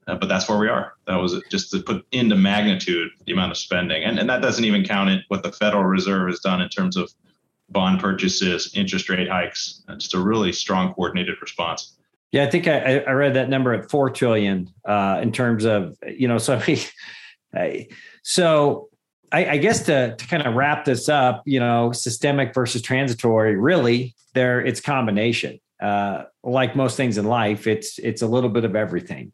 Uh, 0.06 0.14
but 0.14 0.28
that's 0.28 0.48
where 0.48 0.58
we 0.58 0.68
are. 0.68 0.94
That 1.06 1.16
was 1.16 1.40
just 1.50 1.70
to 1.70 1.80
put 1.80 2.04
into 2.12 2.36
magnitude 2.36 3.10
the 3.26 3.32
amount 3.32 3.52
of 3.52 3.58
spending, 3.58 4.04
and 4.04 4.18
and 4.18 4.28
that 4.28 4.42
doesn't 4.42 4.64
even 4.64 4.84
count 4.84 5.10
it 5.10 5.24
what 5.28 5.42
the 5.42 5.52
Federal 5.52 5.84
Reserve 5.84 6.28
has 6.28 6.40
done 6.40 6.60
in 6.60 6.68
terms 6.68 6.96
of 6.96 7.10
bond 7.70 8.00
purchases, 8.00 8.72
interest 8.74 9.08
rate 9.08 9.28
hikes. 9.28 9.82
just 9.96 10.14
a 10.14 10.20
really 10.20 10.52
strong 10.52 10.92
coordinated 10.94 11.36
response. 11.40 11.96
Yeah, 12.32 12.44
I 12.44 12.50
think 12.50 12.66
I, 12.66 12.98
I 12.98 13.12
read 13.12 13.34
that 13.34 13.48
number 13.48 13.72
at 13.72 13.90
four 13.90 14.10
trillion 14.10 14.68
uh, 14.84 15.20
in 15.22 15.32
terms 15.32 15.64
of 15.64 15.96
you 16.06 16.28
know. 16.28 16.38
So, 16.38 16.60
so 18.22 18.88
I, 19.34 19.52
I, 19.52 19.56
guess 19.56 19.84
to 19.86 20.14
to 20.14 20.26
kind 20.28 20.46
of 20.46 20.54
wrap 20.54 20.84
this 20.84 21.08
up, 21.08 21.42
you 21.44 21.58
know, 21.58 21.90
systemic 21.90 22.54
versus 22.54 22.82
transitory. 22.82 23.56
Really, 23.56 24.14
there 24.32 24.64
it's 24.64 24.80
combination. 24.80 25.58
Uh, 25.82 26.24
like 26.44 26.76
most 26.76 26.96
things 26.96 27.18
in 27.18 27.24
life, 27.24 27.66
it's 27.66 27.98
it's 27.98 28.22
a 28.22 28.28
little 28.28 28.50
bit 28.50 28.64
of 28.64 28.76
everything. 28.76 29.32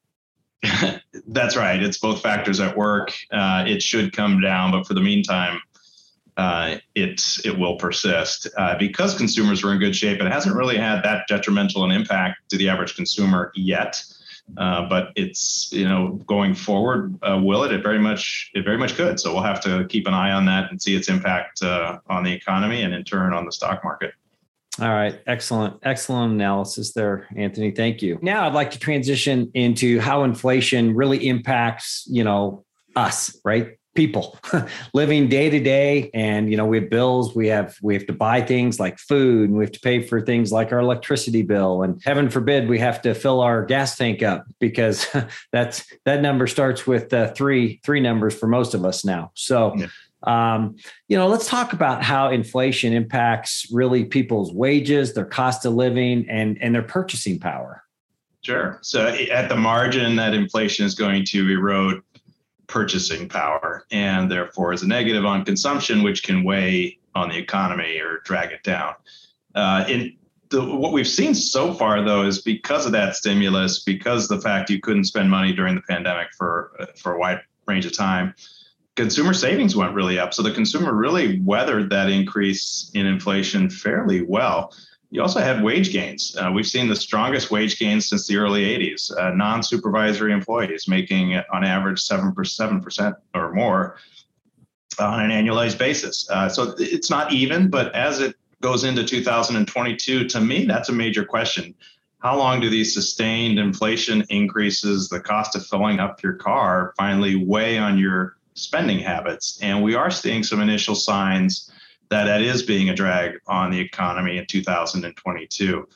That's 1.29 1.55
right. 1.55 1.83
It's 1.83 1.99
both 1.99 2.23
factors 2.23 2.61
at 2.61 2.77
work. 2.77 3.13
Uh, 3.31 3.65
it 3.67 3.83
should 3.83 4.15
come 4.15 4.41
down, 4.41 4.71
but 4.71 4.87
for 4.87 4.95
the 4.95 5.03
meantime, 5.03 5.61
uh, 6.39 6.77
it 6.95 7.39
it 7.45 7.59
will 7.59 7.77
persist 7.77 8.49
uh, 8.57 8.79
because 8.79 9.19
consumers 9.19 9.63
are 9.63 9.73
in 9.73 9.79
good 9.79 9.95
shape. 9.95 10.19
It 10.19 10.33
hasn't 10.33 10.57
really 10.57 10.79
had 10.79 11.03
that 11.03 11.27
detrimental 11.29 11.85
an 11.85 11.91
impact 11.91 12.39
to 12.49 12.57
the 12.57 12.71
average 12.71 12.97
consumer 12.97 13.53
yet, 13.55 14.03
uh, 14.57 14.89
but 14.89 15.13
it's 15.17 15.71
you 15.73 15.87
know 15.87 16.21
going 16.27 16.55
forward, 16.55 17.17
uh, 17.23 17.41
will 17.43 17.65
it? 17.65 17.73
It 17.73 17.83
very 17.83 17.99
much 17.99 18.51
it 18.55 18.65
very 18.65 18.79
much 18.79 18.95
could. 18.95 19.19
So 19.21 19.33
we'll 19.33 19.43
have 19.43 19.61
to 19.63 19.87
keep 19.89 20.07
an 20.07 20.15
eye 20.15 20.33
on 20.33 20.45
that 20.47 20.71
and 20.71 20.81
see 20.81 20.95
its 20.95 21.09
impact 21.09 21.63
uh, 21.63 21.99
on 22.09 22.25
the 22.25 22.33
economy 22.33 22.83
and 22.83 22.95
in 22.95 23.05
turn 23.05 23.33
on 23.33 23.45
the 23.45 23.53
stock 23.53 23.83
market. 23.85 24.13
All 24.81 24.89
right, 24.89 25.21
excellent, 25.27 25.79
excellent 25.83 26.33
analysis 26.33 26.93
there, 26.93 27.27
Anthony. 27.37 27.71
Thank 27.71 28.03
you. 28.03 28.19
Now 28.23 28.47
I'd 28.47 28.55
like 28.55 28.71
to 28.71 28.79
transition 28.79 29.51
into 29.55 30.01
how 30.01 30.25
inflation 30.25 30.95
really 30.95 31.29
impacts 31.29 32.07
you 32.09 32.25
know 32.25 32.65
us, 32.97 33.39
right? 33.45 33.77
People 34.01 34.39
living 34.95 35.29
day 35.29 35.51
to 35.51 35.61
day 35.61 36.11
and 36.15 36.51
you 36.51 36.57
know 36.57 36.65
we 36.65 36.79
have 36.79 36.89
bills 36.89 37.35
we 37.35 37.49
have 37.49 37.77
we 37.83 37.93
have 37.93 38.07
to 38.07 38.15
buy 38.15 38.41
things 38.41 38.81
like 38.81 38.99
food 38.99 39.51
and 39.51 39.59
we 39.59 39.63
have 39.63 39.71
to 39.71 39.81
pay 39.81 40.03
for 40.03 40.23
things 40.23 40.51
like 40.51 40.73
our 40.73 40.79
electricity 40.79 41.43
bill 41.43 41.83
and 41.83 42.01
heaven 42.03 42.31
forbid 42.31 42.67
we 42.67 42.79
have 42.79 43.03
to 43.03 43.13
fill 43.13 43.43
our 43.43 43.63
gas 43.63 43.99
tank 43.99 44.23
up 44.23 44.47
because 44.59 45.07
that's 45.53 45.87
that 46.07 46.23
number 46.23 46.47
starts 46.47 46.87
with 46.87 47.13
uh, 47.13 47.31
three 47.33 47.79
three 47.85 48.01
numbers 48.01 48.35
for 48.35 48.47
most 48.47 48.73
of 48.73 48.87
us 48.87 49.05
now 49.05 49.31
so 49.35 49.77
yeah. 49.77 49.87
um, 50.23 50.75
you 51.09 51.19
know 51.19 51.29
let's 51.29 51.47
talk 51.47 51.75
about 51.75 52.03
how 52.03 52.31
inflation 52.31 52.95
impacts 52.95 53.67
really 53.71 54.07
people's 54.07 54.51
wages 54.51 55.13
their 55.13 55.27
cost 55.27 55.67
of 55.67 55.75
living 55.75 56.25
and 56.31 56.57
and 56.63 56.75
their 56.75 56.83
purchasing 56.83 57.39
power 57.39 57.83
Sure. 58.43 58.79
So 58.81 59.09
at 59.09 59.51
the 59.51 59.57
margin, 59.57 60.17
that 60.17 60.33
inflation 60.33 60.87
is 60.87 60.95
going 60.95 61.27
to 61.27 61.51
erode 61.51 62.03
purchasing 62.71 63.29
power 63.29 63.85
and 63.91 64.31
therefore 64.31 64.73
is 64.73 64.83
a 64.83 64.87
negative 64.89 65.27
on 65.27 65.45
consumption, 65.45 66.03
which 66.03 66.23
can 66.23 66.45
weigh 66.45 66.99
on 67.15 67.29
the 67.29 67.37
economy 67.37 67.99
or 67.99 68.21
drag 68.25 68.53
it 68.53 68.63
down. 68.63 68.95
Uh, 69.55 69.85
in 69.89 70.17
the, 70.51 70.65
what 70.65 70.93
we've 70.93 71.09
seen 71.09 71.35
so 71.35 71.75
far, 71.75 72.03
though, 72.03 72.25
is 72.25 72.43
because 72.43 72.87
of 72.87 72.93
that 72.93 73.17
stimulus, 73.17 73.83
because 73.83 74.29
the 74.29 74.41
fact 74.41 74.71
you 74.71 74.81
couldn't 74.81 75.05
spend 75.05 75.29
money 75.29 75.53
during 75.53 75.75
the 75.75 75.83
pandemic 75.83 76.29
for 76.37 76.73
for 76.97 77.15
a 77.15 77.19
wide 77.19 77.41
range 77.67 77.87
of 77.87 77.93
time, 77.93 78.35
consumer 78.97 79.35
savings 79.35 79.77
went 79.77 79.95
really 79.95 80.19
up. 80.19 80.33
So 80.35 80.43
the 80.43 80.53
consumer 80.53 80.93
really 80.93 81.41
weathered 81.41 81.91
that 81.91 82.11
increase 82.11 82.91
in 82.95 83.07
inflation 83.07 83.71
fairly 83.71 84.23
well. 84.23 84.73
You 85.13 85.23
also 85.23 85.41
had 85.41 85.63
wage 85.63 85.93
gains. 85.93 86.37
Uh, 86.37 86.53
we've 86.53 86.67
seen 86.67 86.89
the 86.89 86.95
strongest 86.95 87.51
wage 87.51 87.79
gains 87.79 88.09
since 88.09 88.29
the 88.29 88.37
early 88.37 88.63
80s. 88.63 89.11
Uh, 89.19 89.31
non 89.31 89.63
supervisory 89.63 90.33
employees 90.33 90.87
making 90.87 91.35
on 91.53 91.65
average 91.65 92.01
7%, 92.01 92.33
7% 92.33 93.15
or 93.35 93.53
more 93.53 93.97
on 95.01 95.31
an 95.31 95.31
annualized 95.31 95.79
basis. 95.79 96.29
Uh, 96.31 96.49
so 96.49 96.75
it's 96.79 97.11
not 97.11 97.33
even, 97.33 97.69
but 97.69 97.93
as 97.95 98.21
it 98.21 98.37
goes 98.61 98.85
into 98.85 99.05
2022, 99.05 100.29
to 100.29 100.41
me, 100.41 100.65
that's 100.65 100.91
a 100.91 100.93
major 100.93 101.25
question. 101.25 101.75
How 102.21 102.37
long 102.37 102.61
do 102.61 102.69
these 102.69 102.93
sustained 102.95 103.59
inflation 103.59 104.25
increases, 104.29 105.09
the 105.09 105.21
cost 105.21 105.57
of 105.57 105.67
filling 105.67 105.99
up 105.99 106.23
your 106.23 106.35
car, 106.35 106.93
finally 106.97 107.35
weigh 107.35 107.79
on 107.79 107.99
your 107.99 108.37
spending 108.55 108.99
habits? 108.99 109.59
And 109.63 109.83
we 109.83 109.95
are 109.95 110.11
seeing 110.11 110.45
some 110.45 110.61
initial 110.61 110.95
signs 110.95 111.73
that 112.11 112.25
that 112.25 112.43
is 112.43 112.63
being 112.63 112.91
a 112.91 112.95
drag 112.95 113.39
on 113.47 113.71
the 113.71 113.81
economy 113.81 114.37
in 114.37 114.47
2022. 114.47 115.89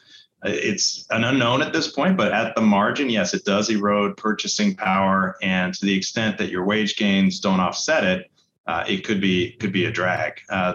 It's 0.47 1.07
an 1.11 1.25
unknown 1.25 1.63
at 1.63 1.73
this 1.73 1.91
point, 1.91 2.17
but 2.17 2.33
at 2.33 2.55
the 2.55 2.61
margin, 2.61 3.09
yes, 3.09 3.35
it 3.35 3.45
does 3.45 3.71
erode 3.71 4.17
purchasing 4.17 4.77
power, 4.77 5.37
and 5.43 5.73
to 5.75 5.87
the 5.87 5.97
extent 5.97 6.39
that 6.39 6.51
your 6.51 6.65
wage 6.65 6.97
gains 6.97 7.41
don't 7.41 7.61
offset 7.61 8.05
it, 8.05 8.31
uh, 8.67 8.85
it 8.87 9.05
could 9.05 9.21
be 9.21 9.53
could 9.53 9.73
be 9.73 9.87
a 9.87 9.91
drag. 9.91 10.41
Uh, 10.51 10.75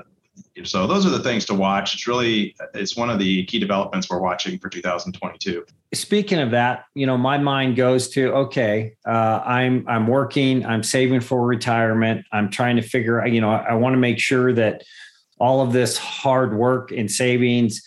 so 0.64 0.88
those 0.88 1.06
are 1.06 1.10
the 1.10 1.22
things 1.22 1.46
to 1.46 1.54
watch. 1.54 1.94
It's 1.94 2.08
really 2.08 2.56
it's 2.74 2.98
one 2.98 3.10
of 3.10 3.20
the 3.20 3.46
key 3.46 3.60
developments 3.60 4.10
we're 4.10 4.20
watching 4.20 4.58
for 4.58 4.70
2022. 4.70 5.66
Speaking 5.94 6.40
of 6.40 6.52
that, 6.52 6.86
you 6.96 7.06
know, 7.06 7.18
my 7.18 7.38
mind 7.38 7.76
goes 7.76 8.10
to 8.10 8.34
okay, 8.34 8.96
uh, 9.08 9.42
I'm 9.46 9.88
I'm 9.88 10.08
working, 10.08 10.66
I'm 10.66 10.84
saving 10.84 11.22
for 11.22 11.46
retirement, 11.46 12.26
I'm 12.32 12.50
trying 12.50 12.76
to 12.78 12.82
figure, 12.82 13.26
you 13.28 13.42
know, 13.42 13.52
I, 13.52 13.70
I 13.70 13.74
want 13.76 13.94
to 13.94 14.00
make 14.00 14.20
sure 14.20 14.52
that 14.54 14.84
all 15.40 15.62
of 15.62 15.74
this 15.74 15.98
hard 15.98 16.56
work 16.56 16.92
and 16.92 17.10
savings 17.10 17.82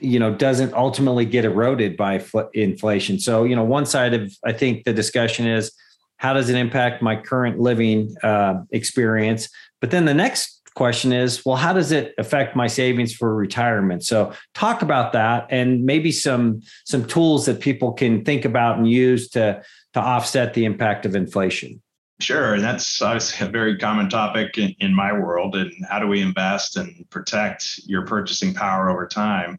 you 0.00 0.18
know 0.18 0.34
doesn't 0.34 0.72
ultimately 0.74 1.24
get 1.24 1.44
eroded 1.44 1.96
by 1.96 2.24
inflation. 2.54 3.18
So 3.18 3.44
you 3.44 3.56
know 3.56 3.64
one 3.64 3.86
side 3.86 4.14
of 4.14 4.32
i 4.44 4.52
think 4.52 4.84
the 4.84 4.92
discussion 4.92 5.46
is 5.46 5.72
how 6.16 6.32
does 6.32 6.48
it 6.48 6.56
impact 6.56 7.02
my 7.02 7.16
current 7.16 7.58
living 7.58 8.14
uh, 8.22 8.62
experience? 8.70 9.48
But 9.80 9.90
then 9.90 10.04
the 10.04 10.14
next 10.14 10.60
question 10.74 11.12
is 11.12 11.44
well 11.44 11.56
how 11.56 11.72
does 11.74 11.92
it 11.92 12.14
affect 12.16 12.56
my 12.56 12.66
savings 12.66 13.12
for 13.12 13.34
retirement? 13.34 14.04
So 14.04 14.32
talk 14.54 14.82
about 14.82 15.12
that 15.12 15.46
and 15.50 15.84
maybe 15.84 16.12
some 16.12 16.62
some 16.86 17.04
tools 17.06 17.46
that 17.46 17.60
people 17.60 17.92
can 17.92 18.24
think 18.24 18.44
about 18.44 18.78
and 18.78 18.88
use 18.88 19.28
to 19.30 19.62
to 19.94 20.00
offset 20.00 20.54
the 20.54 20.64
impact 20.64 21.04
of 21.04 21.14
inflation 21.14 21.81
Sure. 22.22 22.54
And 22.54 22.62
that's 22.62 23.02
obviously 23.02 23.44
a 23.44 23.50
very 23.50 23.76
common 23.76 24.08
topic 24.08 24.56
in, 24.56 24.76
in, 24.78 24.94
my 24.94 25.12
world. 25.12 25.56
And 25.56 25.72
how 25.90 25.98
do 25.98 26.06
we 26.06 26.22
invest 26.22 26.76
and 26.76 27.04
protect 27.10 27.80
your 27.84 28.06
purchasing 28.06 28.54
power 28.54 28.88
over 28.88 29.08
time? 29.08 29.58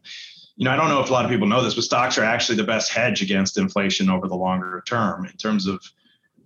You 0.56 0.64
know, 0.64 0.70
I 0.70 0.76
don't 0.76 0.88
know 0.88 1.02
if 1.02 1.10
a 1.10 1.12
lot 1.12 1.26
of 1.26 1.30
people 1.30 1.46
know 1.46 1.62
this, 1.62 1.74
but 1.74 1.84
stocks 1.84 2.16
are 2.16 2.24
actually 2.24 2.56
the 2.56 2.64
best 2.64 2.90
hedge 2.90 3.20
against 3.20 3.58
inflation 3.58 4.08
over 4.08 4.28
the 4.28 4.34
longer 4.34 4.82
term 4.86 5.26
in 5.26 5.36
terms 5.36 5.66
of 5.66 5.84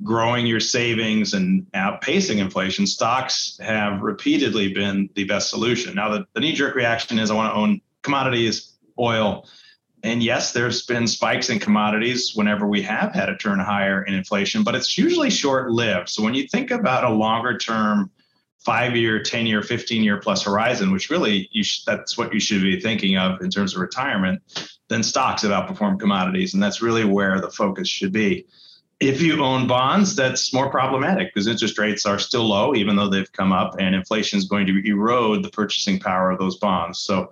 growing 0.03 0.45
your 0.45 0.59
savings 0.59 1.35
and 1.35 1.67
outpacing 1.73 2.39
inflation. 2.39 2.85
Stocks 2.85 3.57
have 3.63 4.01
repeatedly 4.01 4.73
been 4.73 5.09
the 5.15 5.23
best 5.23 5.51
solution. 5.51 5.95
Now, 5.95 6.09
the, 6.09 6.27
the 6.33 6.41
knee 6.41 6.53
jerk 6.53 6.75
reaction 6.75 7.21
is 7.21 7.31
I 7.31 7.35
want 7.35 7.53
to 7.53 7.57
own 7.57 7.81
commodities, 8.03 8.75
oil, 8.99 9.47
and 10.02 10.23
yes, 10.23 10.52
there's 10.52 10.83
been 10.83 11.07
spikes 11.07 11.50
in 11.50 11.59
commodities 11.59 12.33
whenever 12.35 12.67
we 12.67 12.83
have 12.83 13.12
had 13.12 13.28
a 13.28 13.37
turn 13.37 13.59
higher 13.59 14.02
in 14.02 14.14
inflation, 14.14 14.62
but 14.62 14.75
it's 14.75 14.97
usually 14.97 15.31
short 15.31 15.71
lived. 15.71 16.09
So 16.09 16.23
when 16.23 16.35
you 16.35 16.47
think 16.47 16.71
about 16.71 17.05
a 17.05 17.11
longer 17.11 17.59
term, 17.59 18.11
five 18.59 18.97
year, 18.97 19.23
10 19.23 19.47
year, 19.47 19.62
15 19.62 20.02
year 20.02 20.19
plus 20.19 20.45
horizon, 20.45 20.93
which 20.93 21.11
really 21.11 21.49
sh- 21.62 21.85
that's 21.85 22.19
what 22.19 22.33
you 22.33 22.40
should 22.40 22.62
be 22.62 22.81
thinking 22.81 23.17
of 23.17 23.40
in 23.40 23.50
terms 23.50 23.75
of 23.75 23.81
retirement, 23.81 24.43
then 24.88 25.02
stocks 25.02 25.43
have 25.43 25.50
outperformed 25.50 26.00
commodities. 26.00 26.55
And 26.55 26.62
that's 26.62 26.83
really 26.83 27.05
where 27.05 27.40
the 27.40 27.50
focus 27.50 27.88
should 27.88 28.12
be. 28.12 28.47
If 29.00 29.21
you 29.21 29.43
own 29.45 29.69
bonds, 29.69 30.17
that's 30.17 30.52
more 30.52 30.71
problematic 30.71 31.33
because 31.33 31.47
interest 31.47 31.78
rates 31.78 32.05
are 32.05 32.19
still 32.19 32.49
low, 32.49 32.75
even 32.75 32.97
though 32.97 33.09
they've 33.09 33.33
come 33.33 33.52
up, 33.52 33.76
and 33.78 33.95
inflation 33.95 34.38
is 34.38 34.47
going 34.47 34.67
to 34.67 34.88
erode 34.88 35.45
the 35.45 35.50
purchasing 35.50 36.00
power 36.00 36.33
of 36.33 36.38
those 36.40 36.59
bonds. 36.59 36.99
So 36.99 37.31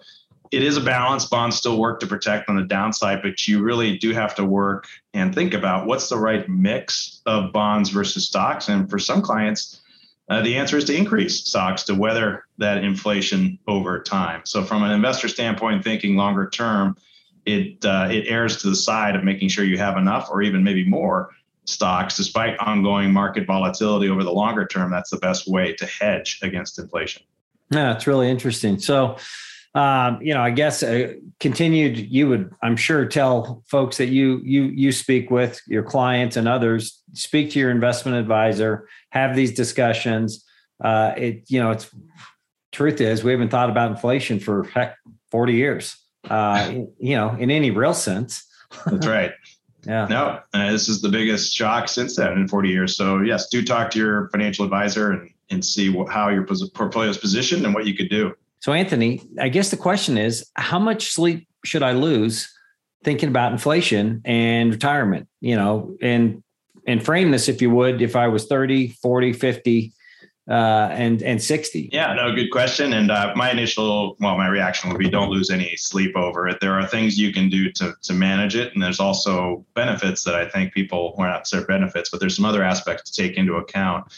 it 0.52 0.62
is 0.62 0.76
a 0.76 0.80
balance. 0.80 1.26
Bonds 1.26 1.56
still 1.56 1.78
work 1.78 2.00
to 2.00 2.06
protect 2.06 2.48
on 2.48 2.56
the 2.56 2.64
downside, 2.64 3.22
but 3.22 3.46
you 3.46 3.62
really 3.62 3.98
do 3.98 4.12
have 4.12 4.34
to 4.36 4.44
work 4.44 4.86
and 5.14 5.34
think 5.34 5.54
about 5.54 5.86
what's 5.86 6.08
the 6.08 6.16
right 6.16 6.48
mix 6.48 7.20
of 7.26 7.52
bonds 7.52 7.90
versus 7.90 8.26
stocks. 8.26 8.68
And 8.68 8.88
for 8.88 8.98
some 8.98 9.22
clients, 9.22 9.80
uh, 10.28 10.42
the 10.42 10.56
answer 10.56 10.76
is 10.76 10.84
to 10.84 10.96
increase 10.96 11.44
stocks 11.44 11.84
to 11.84 11.94
weather 11.94 12.44
that 12.58 12.82
inflation 12.82 13.58
over 13.68 14.02
time. 14.02 14.42
So, 14.44 14.64
from 14.64 14.82
an 14.82 14.90
investor 14.90 15.28
standpoint, 15.28 15.84
thinking 15.84 16.16
longer 16.16 16.48
term, 16.48 16.96
it 17.44 17.84
uh, 17.84 18.08
it 18.10 18.26
errs 18.26 18.56
to 18.62 18.68
the 18.68 18.76
side 18.76 19.14
of 19.14 19.22
making 19.22 19.48
sure 19.48 19.64
you 19.64 19.78
have 19.78 19.96
enough, 19.96 20.28
or 20.30 20.42
even 20.42 20.64
maybe 20.64 20.84
more 20.84 21.30
stocks, 21.64 22.16
despite 22.16 22.58
ongoing 22.58 23.12
market 23.12 23.46
volatility 23.46 24.08
over 24.08 24.24
the 24.24 24.32
longer 24.32 24.66
term. 24.66 24.90
That's 24.90 25.10
the 25.10 25.18
best 25.18 25.48
way 25.48 25.74
to 25.74 25.86
hedge 25.86 26.40
against 26.42 26.78
inflation. 26.78 27.22
Yeah, 27.70 27.94
it's 27.94 28.06
really 28.06 28.28
interesting. 28.28 28.78
So, 28.80 29.16
um, 29.76 30.22
you 30.22 30.32
know, 30.32 30.40
I 30.40 30.50
guess 30.50 30.82
uh, 30.82 31.12
continued. 31.38 31.98
You 31.98 32.30
would, 32.30 32.50
I'm 32.62 32.76
sure, 32.76 33.04
tell 33.04 33.62
folks 33.68 33.98
that 33.98 34.06
you 34.06 34.40
you 34.42 34.62
you 34.62 34.90
speak 34.90 35.30
with 35.30 35.60
your 35.66 35.82
clients 35.82 36.38
and 36.38 36.48
others. 36.48 37.02
Speak 37.12 37.50
to 37.50 37.58
your 37.58 37.70
investment 37.70 38.16
advisor. 38.16 38.88
Have 39.10 39.36
these 39.36 39.52
discussions. 39.52 40.42
Uh, 40.82 41.12
it, 41.18 41.44
you 41.48 41.60
know, 41.60 41.72
it's 41.72 41.90
truth 42.72 43.02
is 43.02 43.22
we 43.22 43.32
haven't 43.32 43.50
thought 43.50 43.68
about 43.68 43.90
inflation 43.90 44.40
for 44.40 44.64
heck 44.64 44.96
40 45.30 45.52
years. 45.52 45.94
Uh, 46.24 46.72
you 46.98 47.14
know, 47.14 47.36
in 47.38 47.50
any 47.50 47.70
real 47.70 47.94
sense. 47.94 48.46
That's 48.86 49.06
right. 49.06 49.32
yeah. 49.86 50.06
No, 50.06 50.40
uh, 50.54 50.72
this 50.72 50.88
is 50.88 51.02
the 51.02 51.10
biggest 51.10 51.54
shock 51.54 51.90
since 51.90 52.16
then 52.16 52.32
in 52.32 52.48
40 52.48 52.70
years. 52.70 52.96
So 52.96 53.20
yes, 53.20 53.48
do 53.50 53.62
talk 53.62 53.90
to 53.90 53.98
your 53.98 54.30
financial 54.30 54.64
advisor 54.64 55.10
and 55.10 55.30
and 55.50 55.64
see 55.64 55.90
what, 55.90 56.08
how 56.08 56.30
your 56.30 56.44
portfolio 56.44 57.10
is 57.10 57.18
positioned 57.18 57.64
and 57.66 57.74
what 57.74 57.86
you 57.86 57.94
could 57.94 58.08
do. 58.08 58.34
So, 58.66 58.72
Anthony, 58.72 59.22
I 59.40 59.48
guess 59.48 59.70
the 59.70 59.76
question 59.76 60.18
is 60.18 60.50
how 60.56 60.80
much 60.80 61.12
sleep 61.12 61.46
should 61.64 61.84
I 61.84 61.92
lose 61.92 62.52
thinking 63.04 63.28
about 63.28 63.52
inflation 63.52 64.22
and 64.24 64.72
retirement? 64.72 65.28
You 65.40 65.54
know, 65.54 65.96
and 66.02 66.42
and 66.84 67.04
frame 67.04 67.30
this 67.30 67.48
if 67.48 67.62
you 67.62 67.70
would, 67.70 68.02
if 68.02 68.16
I 68.16 68.26
was 68.26 68.46
30, 68.46 68.88
40, 68.88 69.34
50, 69.34 69.92
uh, 70.50 70.52
and 70.90 71.22
and 71.22 71.40
60? 71.40 71.90
Yeah, 71.92 72.12
no, 72.14 72.34
good 72.34 72.50
question. 72.50 72.92
And 72.94 73.12
uh, 73.12 73.34
my 73.36 73.52
initial, 73.52 74.16
well, 74.18 74.36
my 74.36 74.48
reaction 74.48 74.90
would 74.90 74.98
be 74.98 75.10
don't 75.10 75.30
lose 75.30 75.50
any 75.50 75.76
sleep 75.76 76.16
over 76.16 76.48
it. 76.48 76.58
There 76.60 76.72
are 76.72 76.88
things 76.88 77.16
you 77.16 77.32
can 77.32 77.48
do 77.48 77.70
to 77.70 77.94
to 78.02 78.12
manage 78.14 78.56
it, 78.56 78.74
and 78.74 78.82
there's 78.82 78.98
also 78.98 79.64
benefits 79.74 80.24
that 80.24 80.34
I 80.34 80.44
think 80.44 80.74
people, 80.74 81.14
well, 81.16 81.28
not 81.28 81.46
certain 81.46 81.68
benefits, 81.68 82.10
but 82.10 82.18
there's 82.18 82.34
some 82.34 82.44
other 82.44 82.64
aspects 82.64 83.12
to 83.12 83.22
take 83.22 83.36
into 83.36 83.58
account. 83.58 84.12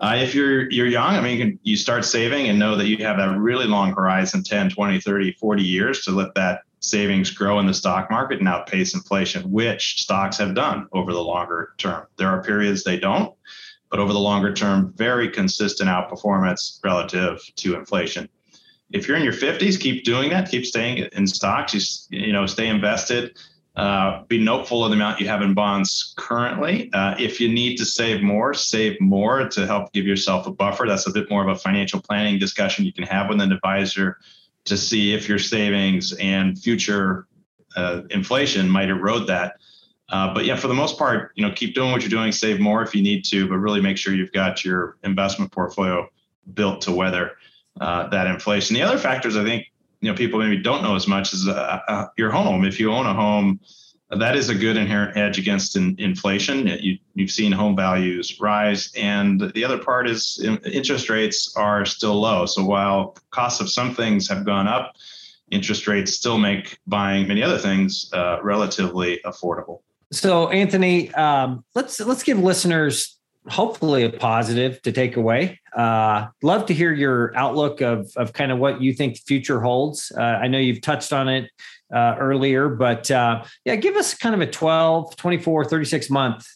Uh, 0.00 0.16
if 0.18 0.34
you're 0.34 0.70
you're 0.70 0.86
young, 0.86 1.14
I 1.14 1.20
mean, 1.20 1.58
you 1.62 1.76
start 1.76 2.04
saving 2.04 2.48
and 2.48 2.58
know 2.58 2.76
that 2.76 2.86
you 2.86 2.98
have 3.04 3.18
a 3.18 3.38
really 3.38 3.66
long 3.66 3.92
horizon 3.92 4.42
10, 4.42 4.70
20, 4.70 5.00
30, 5.00 5.32
40 5.32 5.62
years 5.62 6.04
to 6.04 6.10
let 6.10 6.34
that 6.34 6.62
savings 6.80 7.30
grow 7.30 7.58
in 7.58 7.66
the 7.66 7.74
stock 7.74 8.10
market 8.10 8.38
and 8.38 8.48
outpace 8.48 8.94
inflation, 8.94 9.50
which 9.50 10.02
stocks 10.02 10.36
have 10.36 10.54
done 10.54 10.86
over 10.92 11.12
the 11.12 11.22
longer 11.22 11.72
term. 11.78 12.06
There 12.18 12.28
are 12.28 12.42
periods 12.42 12.84
they 12.84 12.98
don't, 12.98 13.34
but 13.90 14.00
over 14.00 14.12
the 14.12 14.18
longer 14.18 14.52
term, 14.52 14.92
very 14.96 15.30
consistent 15.30 15.88
outperformance 15.88 16.78
relative 16.84 17.40
to 17.56 17.76
inflation. 17.76 18.28
If 18.90 19.08
you're 19.08 19.16
in 19.16 19.24
your 19.24 19.32
50s, 19.32 19.80
keep 19.80 20.04
doing 20.04 20.30
that. 20.30 20.50
Keep 20.50 20.66
staying 20.66 21.08
in 21.12 21.26
stocks. 21.26 22.06
You, 22.10 22.26
you 22.26 22.32
know, 22.32 22.46
stay 22.46 22.68
invested. 22.68 23.36
Uh, 23.76 24.22
be 24.28 24.38
noteful 24.38 24.84
of 24.84 24.90
the 24.90 24.96
amount 24.96 25.20
you 25.20 25.26
have 25.26 25.42
in 25.42 25.52
bonds 25.52 26.14
currently. 26.16 26.92
Uh, 26.92 27.16
if 27.18 27.40
you 27.40 27.48
need 27.52 27.76
to 27.76 27.84
save 27.84 28.22
more, 28.22 28.54
save 28.54 29.00
more 29.00 29.48
to 29.48 29.66
help 29.66 29.92
give 29.92 30.06
yourself 30.06 30.46
a 30.46 30.50
buffer. 30.52 30.84
That's 30.86 31.08
a 31.08 31.10
bit 31.10 31.28
more 31.28 31.42
of 31.42 31.48
a 31.48 31.58
financial 31.58 32.00
planning 32.00 32.38
discussion 32.38 32.84
you 32.84 32.92
can 32.92 33.04
have 33.04 33.28
with 33.28 33.40
an 33.40 33.50
advisor 33.50 34.18
to 34.66 34.76
see 34.76 35.12
if 35.12 35.28
your 35.28 35.40
savings 35.40 36.12
and 36.14 36.56
future 36.56 37.26
uh, 37.76 38.02
inflation 38.10 38.68
might 38.68 38.90
erode 38.90 39.26
that. 39.26 39.56
Uh, 40.08 40.32
but 40.32 40.44
yeah, 40.44 40.54
for 40.54 40.68
the 40.68 40.74
most 40.74 40.96
part, 40.96 41.32
you 41.34 41.44
know, 41.44 41.52
keep 41.52 41.74
doing 41.74 41.90
what 41.90 42.02
you're 42.02 42.10
doing. 42.10 42.30
Save 42.30 42.60
more 42.60 42.82
if 42.82 42.94
you 42.94 43.02
need 43.02 43.24
to, 43.24 43.48
but 43.48 43.56
really 43.56 43.80
make 43.80 43.96
sure 43.96 44.14
you've 44.14 44.32
got 44.32 44.64
your 44.64 44.96
investment 45.02 45.50
portfolio 45.50 46.08
built 46.52 46.82
to 46.82 46.92
weather 46.92 47.32
uh, 47.80 48.08
that 48.08 48.28
inflation. 48.28 48.74
The 48.74 48.82
other 48.82 48.98
factors 48.98 49.36
I 49.36 49.44
think 49.44 49.66
you 50.04 50.10
know 50.10 50.16
people 50.16 50.38
maybe 50.38 50.58
don't 50.58 50.82
know 50.82 50.94
as 50.94 51.08
much 51.08 51.32
as 51.32 51.48
uh, 51.48 51.80
uh, 51.88 52.06
your 52.18 52.30
home. 52.30 52.66
If 52.66 52.78
you 52.78 52.92
own 52.92 53.06
a 53.06 53.14
home, 53.14 53.58
that 54.10 54.36
is 54.36 54.50
a 54.50 54.54
good 54.54 54.76
inherent 54.76 55.16
hedge 55.16 55.38
against 55.38 55.76
in, 55.76 55.96
inflation. 55.98 56.66
You, 56.66 56.98
you've 57.14 57.30
seen 57.30 57.52
home 57.52 57.74
values 57.74 58.38
rise, 58.38 58.92
and 58.94 59.40
the 59.54 59.64
other 59.64 59.78
part 59.78 60.06
is 60.06 60.46
interest 60.70 61.08
rates 61.08 61.56
are 61.56 61.86
still 61.86 62.20
low. 62.20 62.44
So 62.44 62.62
while 62.62 63.16
costs 63.30 63.62
of 63.62 63.70
some 63.70 63.94
things 63.94 64.28
have 64.28 64.44
gone 64.44 64.68
up, 64.68 64.92
interest 65.50 65.86
rates 65.86 66.12
still 66.12 66.36
make 66.36 66.78
buying 66.86 67.26
many 67.26 67.42
other 67.42 67.58
things 67.58 68.10
uh, 68.12 68.42
relatively 68.42 69.20
affordable. 69.24 69.78
So, 70.12 70.50
Anthony, 70.50 71.12
um, 71.14 71.64
let's 71.74 71.98
let's 71.98 72.22
give 72.22 72.38
listeners 72.38 73.18
hopefully 73.48 74.04
a 74.04 74.10
positive 74.10 74.80
to 74.82 74.92
take 74.92 75.16
away. 75.16 75.60
Uh, 75.76 76.26
love 76.42 76.66
to 76.66 76.74
hear 76.74 76.92
your 76.92 77.36
outlook 77.36 77.80
of 77.80 78.10
of 78.16 78.32
kind 78.32 78.52
of 78.52 78.58
what 78.58 78.80
you 78.80 78.92
think 78.92 79.14
the 79.14 79.22
future 79.26 79.60
holds. 79.60 80.12
Uh, 80.16 80.22
I 80.22 80.48
know 80.48 80.58
you've 80.58 80.80
touched 80.80 81.12
on 81.12 81.28
it 81.28 81.50
uh, 81.92 82.16
earlier, 82.18 82.68
but 82.68 83.10
uh, 83.10 83.44
yeah, 83.64 83.76
give 83.76 83.96
us 83.96 84.14
kind 84.14 84.34
of 84.34 84.40
a 84.40 84.50
12, 84.50 85.16
24, 85.16 85.64
36 85.66 86.10
month 86.10 86.46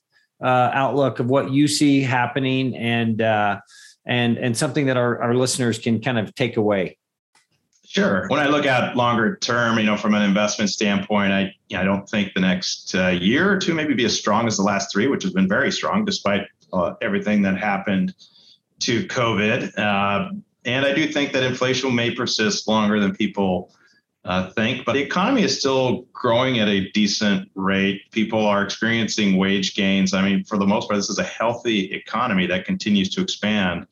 uh, 0.42 0.70
outlook 0.72 1.18
of 1.18 1.27
what 1.29 1.51
you 1.51 1.68
see 1.68 2.01
happening 2.01 2.77
and 2.77 3.20
uh, 3.20 3.61
and 4.07 4.38
and 4.38 4.57
something 4.57 4.87
that 4.87 4.96
our, 4.96 5.20
our 5.20 5.35
listeners 5.35 5.79
can 5.79 6.01
kind 6.01 6.18
of 6.18 6.35
take 6.35 6.57
away. 6.57 6.96
Sure. 7.85 8.29
When 8.29 8.38
I 8.38 8.48
look 8.48 8.66
at 8.66 8.96
longer 8.96 9.37
term, 9.37 9.79
you 9.79 9.85
know, 9.87 9.96
from 9.96 10.14
an 10.14 10.20
investment 10.20 10.68
standpoint, 10.70 11.33
I 11.33 11.55
you 11.68 11.77
know, 11.77 11.83
I 11.83 11.85
don't 11.85 12.09
think 12.09 12.35
the 12.35 12.40
next 12.40 12.94
year 12.94 13.51
or 13.51 13.59
two 13.59 13.74
maybe 13.74 13.94
be 13.94 14.05
as 14.05 14.16
strong 14.16 14.46
as 14.46 14.57
the 14.57 14.62
last 14.62 14.92
three, 14.92 15.07
which 15.07 15.22
has 15.22 15.33
been 15.33 15.48
very 15.48 15.72
strong 15.72 16.05
despite 16.05 16.42
uh, 16.72 16.94
everything 17.00 17.42
that 17.42 17.57
happened 17.57 18.14
to 18.81 19.07
COVID. 19.07 19.76
Uh, 19.78 20.31
and 20.64 20.85
I 20.85 20.92
do 20.92 21.11
think 21.11 21.33
that 21.33 21.42
inflation 21.42 21.94
may 21.94 22.11
persist 22.11 22.68
longer 22.68 23.00
than 23.00 23.14
people 23.14 23.72
uh, 24.24 24.50
think, 24.50 24.85
but 24.85 24.92
the 24.92 25.00
economy 25.00 25.42
is 25.42 25.59
still 25.59 26.04
growing 26.12 26.59
at 26.59 26.68
a 26.68 26.90
decent 26.90 27.50
rate. 27.54 28.02
People 28.11 28.44
are 28.44 28.62
experiencing 28.62 29.37
wage 29.37 29.74
gains. 29.74 30.12
I 30.12 30.22
mean, 30.22 30.44
for 30.44 30.59
the 30.59 30.66
most 30.66 30.88
part, 30.88 30.98
this 30.98 31.09
is 31.09 31.18
a 31.18 31.24
healthy 31.24 31.92
economy 31.92 32.46
that 32.46 32.66
continues 32.66 33.09
to 33.14 33.22
expand. 33.22 33.87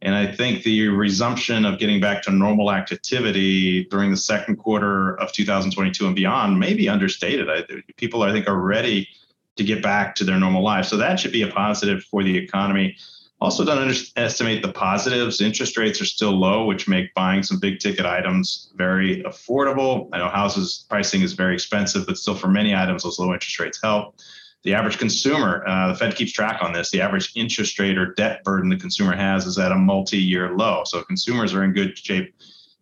And 0.00 0.14
I 0.14 0.26
think 0.26 0.64
the 0.64 0.88
resumption 0.88 1.64
of 1.64 1.78
getting 1.78 2.00
back 2.00 2.22
to 2.22 2.32
normal 2.32 2.72
activity 2.72 3.84
during 3.84 4.10
the 4.10 4.16
second 4.16 4.56
quarter 4.56 5.14
of 5.20 5.30
2022 5.32 6.06
and 6.06 6.16
beyond 6.16 6.58
may 6.58 6.74
be 6.74 6.88
understated. 6.88 7.48
I, 7.48 7.64
people, 7.96 8.22
I 8.22 8.32
think, 8.32 8.48
are 8.48 8.58
ready 8.58 9.08
to 9.56 9.64
get 9.64 9.82
back 9.82 10.14
to 10.16 10.24
their 10.24 10.38
normal 10.38 10.62
lives. 10.62 10.88
So 10.88 10.96
that 10.96 11.20
should 11.20 11.32
be 11.32 11.42
a 11.42 11.48
positive 11.48 12.04
for 12.04 12.22
the 12.22 12.36
economy. 12.36 12.96
Also, 13.40 13.64
don't 13.64 13.78
underestimate 13.78 14.62
the 14.62 14.72
positives. 14.72 15.40
Interest 15.40 15.76
rates 15.76 16.00
are 16.00 16.04
still 16.04 16.30
low, 16.30 16.64
which 16.64 16.86
make 16.86 17.12
buying 17.14 17.42
some 17.42 17.58
big 17.58 17.80
ticket 17.80 18.06
items 18.06 18.72
very 18.76 19.20
affordable. 19.24 20.08
I 20.12 20.18
know 20.18 20.28
houses 20.28 20.86
pricing 20.88 21.22
is 21.22 21.32
very 21.32 21.54
expensive, 21.54 22.06
but 22.06 22.16
still, 22.16 22.36
for 22.36 22.46
many 22.46 22.72
items, 22.72 23.02
those 23.02 23.18
low 23.18 23.32
interest 23.32 23.58
rates 23.58 23.80
help. 23.82 24.14
The 24.62 24.74
average 24.74 24.96
consumer, 24.96 25.66
uh, 25.66 25.88
the 25.88 25.96
Fed 25.96 26.14
keeps 26.14 26.30
track 26.30 26.62
on 26.62 26.72
this. 26.72 26.92
The 26.92 27.00
average 27.00 27.32
interest 27.34 27.80
rate 27.80 27.98
or 27.98 28.14
debt 28.14 28.44
burden 28.44 28.70
the 28.70 28.76
consumer 28.76 29.16
has 29.16 29.44
is 29.44 29.58
at 29.58 29.72
a 29.72 29.76
multi-year 29.76 30.56
low. 30.56 30.84
So 30.86 31.02
consumers 31.02 31.52
are 31.52 31.64
in 31.64 31.72
good 31.72 31.98
shape 31.98 32.32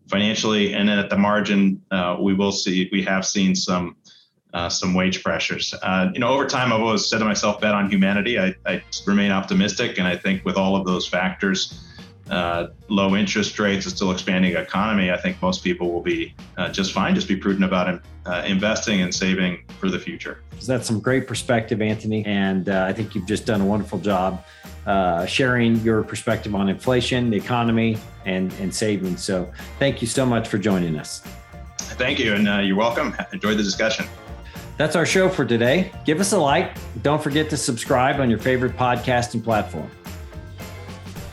financially, 0.08 0.74
and 0.74 0.86
then 0.86 0.98
at 0.98 1.08
the 1.08 1.16
margin, 1.16 1.80
uh, 1.90 2.18
we 2.20 2.34
will 2.34 2.52
see 2.52 2.90
we 2.92 3.02
have 3.04 3.24
seen 3.26 3.54
some 3.54 3.96
uh, 4.52 4.68
some 4.68 4.94
wage 4.94 5.22
pressures. 5.22 5.74
Uh, 5.82 6.10
you 6.12 6.20
know, 6.20 6.28
over 6.28 6.46
time, 6.46 6.72
I've 6.72 6.80
always 6.80 7.06
said 7.06 7.18
to 7.18 7.24
myself, 7.24 7.60
bet 7.60 7.74
on 7.74 7.90
humanity. 7.90 8.38
I, 8.38 8.54
I 8.66 8.82
remain 9.06 9.30
optimistic, 9.30 9.98
and 9.98 10.06
I 10.06 10.16
think 10.16 10.44
with 10.44 10.56
all 10.56 10.76
of 10.76 10.86
those 10.86 11.06
factors, 11.06 11.86
uh, 12.30 12.68
low 12.88 13.16
interest 13.16 13.58
rates, 13.58 13.86
a 13.86 13.90
still 13.90 14.12
expanding 14.12 14.54
economy, 14.54 15.10
I 15.10 15.16
think 15.16 15.40
most 15.42 15.64
people 15.64 15.90
will 15.90 16.02
be 16.02 16.34
uh, 16.56 16.70
just 16.70 16.92
fine. 16.92 17.14
Just 17.14 17.28
be 17.28 17.36
prudent 17.36 17.64
about 17.64 18.02
uh, 18.26 18.42
investing 18.46 19.02
and 19.02 19.12
saving 19.12 19.64
for 19.78 19.90
the 19.90 19.98
future. 19.98 20.42
That's 20.64 20.86
some 20.86 21.00
great 21.00 21.26
perspective, 21.26 21.82
Anthony, 21.82 22.24
and 22.26 22.68
uh, 22.68 22.84
I 22.88 22.92
think 22.92 23.14
you've 23.14 23.26
just 23.26 23.46
done 23.46 23.60
a 23.60 23.66
wonderful 23.66 23.98
job 23.98 24.44
sharing 25.26 25.76
your 25.80 26.02
perspective 26.02 26.54
on 26.54 26.68
inflation, 26.68 27.30
the 27.30 27.36
economy, 27.36 27.98
and 28.24 28.52
and 28.54 28.74
savings. 28.74 29.22
So, 29.22 29.50
thank 29.78 30.00
you 30.00 30.08
so 30.08 30.26
much 30.26 30.48
for 30.48 30.58
joining 30.58 30.98
us. 30.98 31.20
thank 31.98 32.18
you, 32.18 32.34
and 32.34 32.48
uh, 32.48 32.58
you're 32.58 32.76
welcome. 32.76 33.16
Enjoy 33.32 33.54
the 33.54 33.62
discussion. 33.62 34.06
That's 34.80 34.96
our 34.96 35.04
show 35.04 35.28
for 35.28 35.44
today. 35.44 35.92
Give 36.06 36.20
us 36.20 36.32
a 36.32 36.38
like. 36.38 36.74
Don't 37.02 37.22
forget 37.22 37.50
to 37.50 37.58
subscribe 37.58 38.18
on 38.18 38.30
your 38.30 38.38
favorite 38.38 38.78
podcasting 38.78 39.44
platform. 39.44 39.90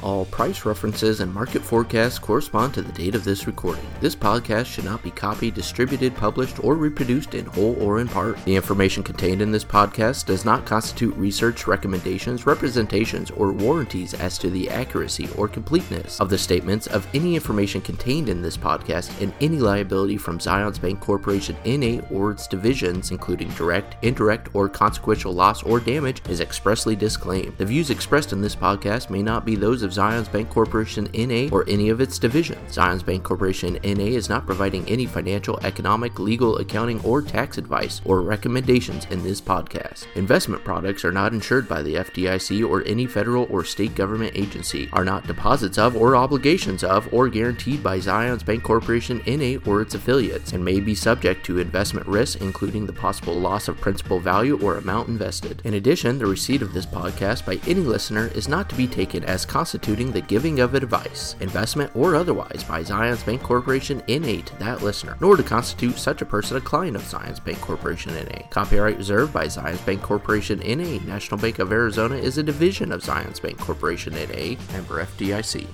All 0.04 0.26
price 0.26 0.64
references 0.64 1.22
and 1.22 1.34
market 1.34 1.64
forecasts 1.64 2.20
correspond 2.20 2.74
to 2.76 2.84
the 2.84 2.92
date 2.92 3.16
of 3.16 3.24
this 3.24 3.48
recording. 3.48 3.86
This 4.00 4.16
podcast 4.16 4.66
should 4.68 4.86
not 4.86 5.02
be 5.02 5.10
copied, 5.10 5.56
distributed, 5.56 6.16
published, 6.16 6.64
or 6.64 6.76
reproduced 6.76 7.34
in 7.34 7.48
whole 7.48 7.76
or 7.82 8.00
in 8.00 8.08
part. 8.08 8.44
The 8.46 8.56
information 8.56 9.02
contained 9.02 9.42
in 9.42 9.52
this 9.52 9.66
podcast 9.66 10.28
does 10.28 10.46
not 10.46 10.68
constitute 10.68 11.16
research 11.16 11.66
recommendations, 11.66 12.46
representations, 12.46 13.32
or 13.32 13.52
warranties 13.52 14.14
as 14.14 14.38
to 14.38 14.52
the 14.52 14.70
accuracy 14.70 15.30
or 15.36 15.48
completeness 15.48 16.20
of 16.20 16.30
the 16.30 16.38
statements 16.38 16.86
of 16.86 17.08
any 17.16 17.34
information 17.34 17.82
contained 17.82 18.30
in 18.30 18.42
this 18.44 18.58
podcast, 18.58 19.20
and 19.20 19.34
any 19.42 19.58
liability 19.58 20.18
from 20.18 20.38
Zions 20.38 20.78
Bancorporation 20.78 21.56
NA 21.66 22.06
or 22.16 22.32
its 22.32 22.48
divisions, 22.48 23.10
including 23.10 23.50
direct, 23.50 23.96
indirect, 24.04 24.54
or 24.54 24.70
consequential 24.70 25.34
loss 25.34 25.64
or 25.64 25.80
damage, 25.80 26.22
is 26.30 26.40
expressly 26.40 26.96
disclaimed. 26.96 27.58
The 27.58 27.66
views 27.66 27.90
expressed 27.90 28.32
in 28.32 28.42
this 28.42 28.56
podcast 28.56 29.10
may 29.10 29.24
not 29.24 29.44
be 29.44 29.56
those 29.56 29.82
of 29.82 29.87
Zions 29.90 30.30
Bancorporation 30.30 31.08
NA 31.14 31.56
or 31.56 31.68
any 31.68 31.90
of 31.90 32.02
its 32.02 32.20
divisions. 32.20 32.76
Zions 32.76 33.04
Bancorporation 33.04 33.74
NA 33.84 34.16
is 34.16 34.30
not 34.30 34.46
providing 34.46 34.88
any 34.88 35.06
financial, 35.06 35.60
economic, 35.64 36.20
legal, 36.20 36.58
accounting, 36.58 37.02
or 37.02 37.22
tax 37.22 37.58
advice 37.58 38.02
or 38.06 38.22
recommendations 38.22 39.06
in 39.06 39.24
this 39.24 39.42
podcast. 39.42 40.06
Investment 40.16 40.64
products 40.64 41.04
are 41.04 41.12
not 41.12 41.34
insured 41.34 41.68
by 41.68 41.82
the 41.82 41.96
FDIC 41.96 42.68
or 42.68 42.84
any 42.86 43.06
federal 43.06 43.48
or 43.50 43.64
state 43.64 43.96
government 43.96 44.34
agency, 44.36 44.90
are 44.94 45.06
not 45.06 45.26
deposits 45.28 45.78
of 45.78 45.96
or 45.96 46.16
obligations 46.16 46.84
of 46.84 47.12
or 47.14 47.30
guaranteed 47.30 47.82
by 47.82 47.98
Zions 47.98 48.44
Bancorporation 48.44 49.26
NA 49.26 49.60
or 49.70 49.82
its 49.82 49.96
affiliates, 49.96 50.54
and 50.54 50.64
may 50.64 50.80
be 50.80 50.96
subject 50.96 51.46
to 51.46 51.60
investment 51.60 52.08
risks, 52.08 52.42
including 52.42 52.86
the 52.86 52.94
possible 52.94 53.34
loss 53.34 53.68
of 53.68 53.80
principal 53.80 54.20
value 54.20 54.60
or 54.62 54.78
amount 54.78 55.08
invested. 55.08 55.62
In 55.64 55.74
addition, 55.74 56.18
the 56.20 56.26
receipt 56.26 56.62
of 56.62 56.74
this 56.74 56.86
podcast 56.86 57.46
by 57.46 57.60
any 57.68 57.82
listener 57.82 58.28
is 58.36 58.48
not 58.48 58.70
to 58.70 58.76
be 58.76 58.88
taken 58.88 59.24
as 59.24 59.46
constituting 59.46 59.77
constituting 59.78 60.12
the 60.12 60.22
giving 60.22 60.60
of 60.60 60.74
advice, 60.74 61.36
investment 61.40 61.92
or 61.96 62.16
otherwise, 62.16 62.64
by 62.68 62.82
Zions 62.82 63.24
Bancorporation 63.24 63.98
NA 64.08 64.44
to 64.44 64.58
that 64.58 64.82
listener, 64.82 65.16
nor 65.22 65.38
to 65.38 65.44
constitute 65.44 66.00
such 66.00 66.24
a 66.24 66.26
person 66.26 66.58
a 66.58 66.62
client 66.62 66.96
of 66.96 67.04
Zions 67.04 67.40
Bancorporation 67.40 68.12
NA. 68.12 68.48
Copyright 68.50 68.98
reserved 68.98 69.32
by 69.32 69.46
Zions 69.46 69.78
Bancorporation 69.86 70.58
NA. 70.66 71.06
National 71.06 71.40
Bank 71.40 71.60
of 71.60 71.72
Arizona 71.72 72.16
is 72.16 72.40
a 72.40 72.44
division 72.44 72.92
of 72.92 73.04
Zions 73.04 73.40
Bancorporation 73.40 74.14
NA, 74.14 74.60
member 74.74 75.04
FDIC. 75.06 75.68